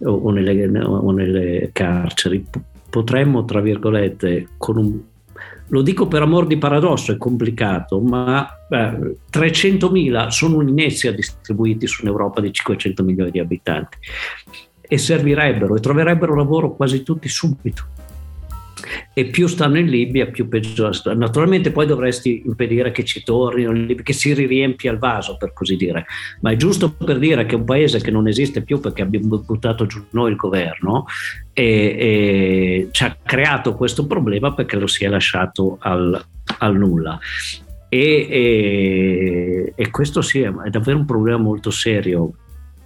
o 0.04 0.32
nelle, 0.32 0.82
o 0.82 1.12
nelle 1.12 1.70
carceri, 1.74 2.46
potremmo, 2.89 3.43
tra 3.43 3.60
virgolette, 3.60 4.48
con 4.58 4.78
un 4.78 5.02
lo 5.70 5.82
dico 5.82 6.08
per 6.08 6.22
amor 6.22 6.48
di 6.48 6.58
paradosso, 6.58 7.12
è 7.12 7.17
complicato, 7.17 8.00
ma 8.00 8.48
eh, 8.70 9.17
300.000 9.30 10.30
sono 10.30 10.56
un'inezia 10.60 11.12
distribuiti 11.12 11.88
su 11.88 12.04
un'Europa 12.04 12.39
di 12.39 12.54
500 12.54 13.04
milioni 13.04 13.32
di 13.32 13.39
abitanti 13.39 13.98
e 14.80 14.98
servirebbero 14.98 15.76
e 15.76 15.82
troverebbero 15.82 16.36
lavoro 16.36 16.74
quasi 16.74 17.04
tutti 17.04 17.28
subito 17.28 17.96
e 19.13 19.25
più 19.25 19.47
stanno 19.47 19.77
in 19.77 19.87
Libia 19.87 20.27
più 20.27 20.47
peggio 20.47 20.91
stanno. 20.91 21.19
Naturalmente 21.19 21.71
poi 21.71 21.85
dovresti 21.85 22.43
impedire 22.45 22.91
che 22.91 23.03
ci 23.03 23.23
tornino, 23.23 23.73
che 24.01 24.13
si 24.13 24.33
riempia 24.33 24.91
il 24.91 24.99
vaso 24.99 25.37
per 25.37 25.53
così 25.53 25.75
dire, 25.75 26.05
ma 26.41 26.51
è 26.51 26.55
giusto 26.55 26.91
per 26.91 27.17
dire 27.19 27.45
che 27.45 27.55
un 27.55 27.63
paese 27.65 28.01
che 28.01 28.11
non 28.11 28.27
esiste 28.27 28.61
più 28.61 28.79
perché 28.79 29.01
abbiamo 29.01 29.39
buttato 29.39 29.85
giù 29.85 30.03
noi 30.11 30.31
il 30.31 30.37
governo 30.37 31.05
e, 31.53 31.63
e 31.63 32.87
ci 32.91 33.03
ha 33.03 33.17
creato 33.23 33.73
questo 33.75 34.05
problema 34.05 34.53
perché 34.53 34.77
lo 34.77 34.87
si 34.87 35.05
è 35.05 35.07
lasciato 35.07 35.77
al, 35.79 36.23
al 36.59 36.77
nulla. 36.77 37.19
E, 37.89 38.27
e, 38.29 39.73
e, 39.75 39.89
questo 39.91 40.21
sì 40.21 40.41
è 40.41 40.51
davvero 40.69 40.97
un 40.97 41.05
problema 41.05 41.37
molto 41.37 41.71
serio 41.71 42.33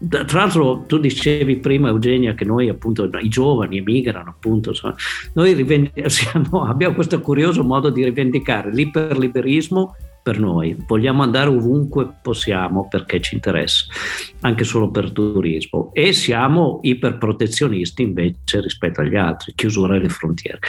tra 0.07 0.39
l'altro 0.39 0.83
tu 0.87 0.97
dicevi 0.97 1.57
prima 1.57 1.89
Eugenia 1.89 2.33
che 2.33 2.45
noi 2.45 2.69
appunto 2.69 3.09
i 3.21 3.29
giovani 3.29 3.77
emigrano 3.77 4.29
appunto 4.29 4.69
insomma, 4.69 4.95
noi 5.33 5.53
siamo, 6.09 6.63
abbiamo 6.63 6.95
questo 6.95 7.19
curioso 7.21 7.63
modo 7.63 7.89
di 7.89 8.03
rivendicare 8.03 8.71
l'iperliberismo 8.73 9.95
per 10.21 10.39
noi, 10.39 10.75
vogliamo 10.87 11.23
andare 11.23 11.49
ovunque 11.49 12.07
possiamo 12.21 12.87
perché 12.87 13.19
ci 13.21 13.35
interessa, 13.35 13.85
anche 14.41 14.63
solo 14.63 14.89
per 14.91 15.11
turismo. 15.11 15.91
E 15.93 16.13
siamo 16.13 16.79
iperprotezionisti 16.83 18.03
invece 18.03 18.61
rispetto 18.61 19.01
agli 19.01 19.15
altri, 19.15 19.53
chiusura 19.55 19.93
delle 19.93 20.09
frontiere. 20.09 20.59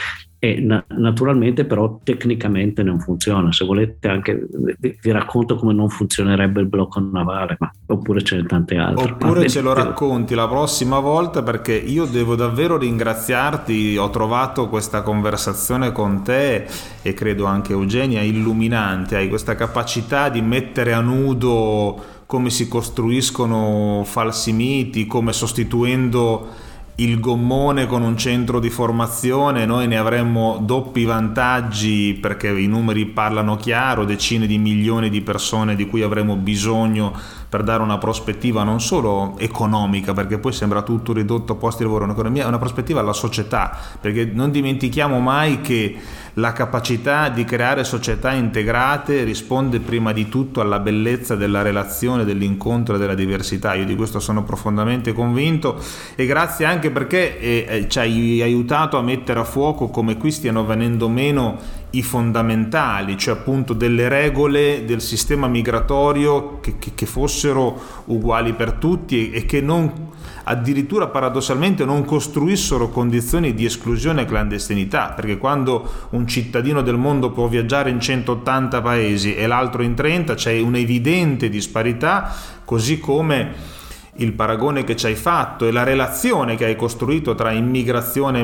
E 0.43 0.59
na- 0.59 0.83
naturalmente 0.89 1.63
però 1.63 2.01
tecnicamente 2.03 2.83
non 2.83 2.99
funziona, 2.99 3.53
se 3.53 3.63
volete 3.63 4.09
anche 4.09 4.45
vi, 4.77 4.97
vi, 5.01 5.11
racconto 5.11 5.55
come 5.55 5.71
non 5.71 5.87
funzionerebbe 5.87 6.59
il 6.59 6.67
blocco 6.67 6.99
navale, 6.99 7.55
ma, 7.59 7.71
oppure 7.87 8.21
ce 8.23 8.35
ne 8.35 8.43
tante 8.43 8.75
altre. 8.75 9.13
Oppure 9.13 9.47
ce 9.47 9.61
lo 9.61 9.71
racconti 9.71 10.35
la 10.35 10.49
prossima 10.49 10.99
volta 10.99 11.43
perché 11.43 11.71
io 11.71 12.03
devo 12.03 12.35
davvero 12.35 12.77
ringraziarti, 12.77 13.95
ho 13.95 14.09
trovato 14.09 14.67
questa 14.67 15.01
conversazione 15.01 15.93
con 15.93 16.23
te 16.23 16.67
e 17.01 17.13
credo 17.13 17.45
anche 17.45 17.71
Eugenia 17.71 18.21
illuminante, 18.21 19.15
hai 19.15 19.29
questa 19.43 19.55
capacità 19.55 20.29
di 20.29 20.41
mettere 20.41 20.93
a 20.93 21.01
nudo 21.01 22.21
come 22.25 22.49
si 22.49 22.69
costruiscono 22.69 24.03
falsi 24.05 24.53
miti, 24.53 25.05
come 25.05 25.33
sostituendo 25.33 26.47
il 26.95 27.19
gommone 27.19 27.85
con 27.85 28.03
un 28.03 28.15
centro 28.15 28.61
di 28.61 28.69
formazione, 28.69 29.65
noi 29.65 29.87
ne 29.87 29.97
avremmo 29.97 30.59
doppi 30.61 31.03
vantaggi 31.03 32.17
perché 32.21 32.47
i 32.57 32.67
numeri 32.67 33.05
parlano 33.05 33.57
chiaro, 33.57 34.05
decine 34.05 34.47
di 34.47 34.57
milioni 34.57 35.09
di 35.09 35.19
persone 35.19 35.75
di 35.75 35.87
cui 35.87 36.03
avremo 36.03 36.37
bisogno 36.37 37.11
per 37.53 37.61
dare 37.61 37.83
una 37.83 37.99
prospettiva 37.99 38.63
non 38.63 38.81
solo 38.81 39.35
economica, 39.37 40.11
perché 40.11 40.39
poi 40.39 40.51
sembra 40.51 40.81
tutto 40.81 41.13
ridotto 41.13 41.53
a 41.53 41.55
posti 41.55 41.83
di 41.83 41.83
lavoro, 41.83 42.05
un'economia, 42.05 42.47
una 42.47 42.57
prospettiva 42.57 43.01
alla 43.01 43.13
società, 43.13 43.77
perché 44.01 44.25
non 44.25 44.49
dimentichiamo 44.49 45.19
mai 45.19 45.61
che 45.61 45.95
la 46.37 46.51
capacità 46.51 47.29
di 47.29 47.43
creare 47.43 47.83
società 47.83 48.31
integrate 48.31 49.23
risponde 49.23 49.81
prima 49.81 50.13
di 50.13 50.29
tutto 50.29 50.61
alla 50.61 50.79
bellezza 50.79 51.35
della 51.35 51.61
relazione, 51.61 52.25
dell'incontro 52.25 52.95
e 52.95 52.97
della 52.97 53.13
diversità. 53.13 53.75
Io 53.75 53.85
di 53.85 53.95
questo 53.95 54.19
sono 54.19 54.41
profondamente 54.41 55.13
convinto 55.13 55.79
e 56.15 56.25
grazie 56.25 56.65
anche 56.65 56.89
perché 56.89 57.39
eh, 57.39 57.65
eh, 57.69 57.87
ci 57.87 57.99
hai 57.99 58.41
aiutato 58.41 58.97
a 58.97 59.03
mettere 59.03 59.39
a 59.39 59.43
fuoco 59.43 59.89
come 59.89 60.17
qui 60.17 60.31
stiano 60.31 60.65
venendo 60.65 61.07
meno 61.07 61.81
i 61.95 62.01
fondamentali, 62.01 63.17
cioè 63.17 63.35
appunto 63.35 63.73
delle 63.73 64.07
regole 64.09 64.83
del 64.85 65.01
sistema 65.01 65.47
migratorio 65.47 66.59
che, 66.59 66.79
che, 66.79 66.91
che 66.95 67.05
fossero 67.05 67.79
uguali 68.05 68.53
per 68.53 68.73
tutti 68.73 69.31
e, 69.31 69.37
e 69.37 69.45
che 69.45 69.61
non 69.61 70.11
addirittura 70.45 71.07
paradossalmente 71.07 71.85
non 71.85 72.03
costruissero 72.03 72.89
condizioni 72.89 73.53
di 73.53 73.65
esclusione 73.65 74.23
e 74.23 74.25
clandestinità, 74.25 75.11
perché 75.11 75.37
quando 75.37 76.07
un 76.11 76.27
cittadino 76.27 76.81
del 76.81 76.97
mondo 76.97 77.31
può 77.31 77.47
viaggiare 77.47 77.89
in 77.89 77.99
180 77.99 78.81
paesi 78.81 79.35
e 79.35 79.47
l'altro 79.47 79.83
in 79.83 79.93
30 79.93 80.33
c'è 80.33 80.59
un'evidente 80.59 81.49
disparità, 81.49 82.33
così 82.65 82.99
come 82.99 83.81
il 84.17 84.33
paragone 84.33 84.83
che 84.83 84.95
ci 84.95 85.07
hai 85.07 85.15
fatto 85.15 85.65
e 85.65 85.71
la 85.71 85.83
relazione 85.83 86.55
che 86.55 86.65
hai 86.65 86.75
costruito 86.75 87.33
tra 87.33 87.51
immigrazione 87.51 88.41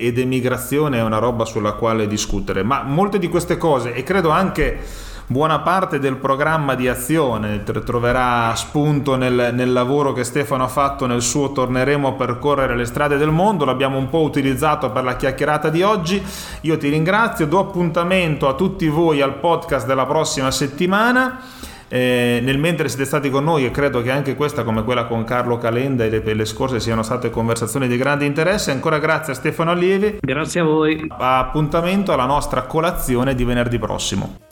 ed 0.00 0.18
emigrazione 0.18 0.98
è 0.98 1.02
una 1.02 1.18
roba 1.18 1.44
sulla 1.44 1.72
quale 1.72 2.06
discutere, 2.06 2.62
ma 2.62 2.82
molte 2.82 3.18
di 3.18 3.28
queste 3.28 3.56
cose 3.56 3.94
e 3.94 4.02
credo 4.02 4.30
anche 4.30 4.78
buona 5.30 5.58
parte 5.58 5.98
del 5.98 6.16
programma 6.16 6.74
di 6.74 6.88
azione 6.88 7.62
troverà 7.62 8.54
spunto 8.54 9.14
nel, 9.14 9.50
nel, 9.52 9.72
lavoro 9.72 10.14
che 10.14 10.24
Stefano 10.24 10.64
ha 10.64 10.68
fatto 10.68 11.04
nel 11.04 11.20
suo 11.20 11.52
Torneremo 11.52 12.08
a 12.08 12.12
percorrere 12.12 12.74
le 12.74 12.86
strade 12.86 13.18
del 13.18 13.30
mondo, 13.30 13.66
l'abbiamo 13.66 13.98
un 13.98 14.08
po' 14.08 14.22
utilizzato 14.22 14.90
per 14.90 15.04
la 15.04 15.16
chiacchierata 15.16 15.68
di 15.68 15.82
oggi. 15.82 16.22
Io 16.62 16.78
ti 16.78 16.88
ringrazio, 16.88 17.46
do 17.46 17.58
appuntamento 17.58 18.48
a 18.48 18.54
tutti 18.54 18.88
voi 18.88 19.20
al 19.20 19.34
podcast 19.34 19.86
della 19.86 20.06
prossima 20.06 20.50
settimana. 20.50 21.40
Eh, 21.88 22.40
nel 22.42 22.58
mentre 22.58 22.88
siete 22.88 23.04
stati 23.04 23.30
con 23.30 23.44
noi 23.44 23.64
e 23.64 23.70
credo 23.70 24.02
che 24.02 24.10
anche 24.10 24.34
questa 24.34 24.62
come 24.62 24.84
quella 24.84 25.06
con 25.06 25.24
Carlo 25.24 25.58
Calenda 25.58 26.04
e 26.04 26.10
le, 26.10 26.34
le 26.34 26.44
scorse 26.44 26.80
siano 26.80 27.02
state 27.02 27.30
conversazioni 27.30 27.88
di 27.88 27.96
grande 27.96 28.24
interesse. 28.24 28.70
Ancora 28.70 28.98
grazie 28.98 29.32
a 29.32 29.36
Stefano 29.36 29.70
Allievi. 29.70 30.18
Grazie 30.20 30.60
a 30.60 30.64
voi. 30.64 31.06
Appuntamento 31.08 32.12
alla 32.12 32.26
nostra 32.26 32.62
colazione 32.62 33.34
di 33.34 33.44
venerdì 33.44 33.78
prossimo 33.78 34.46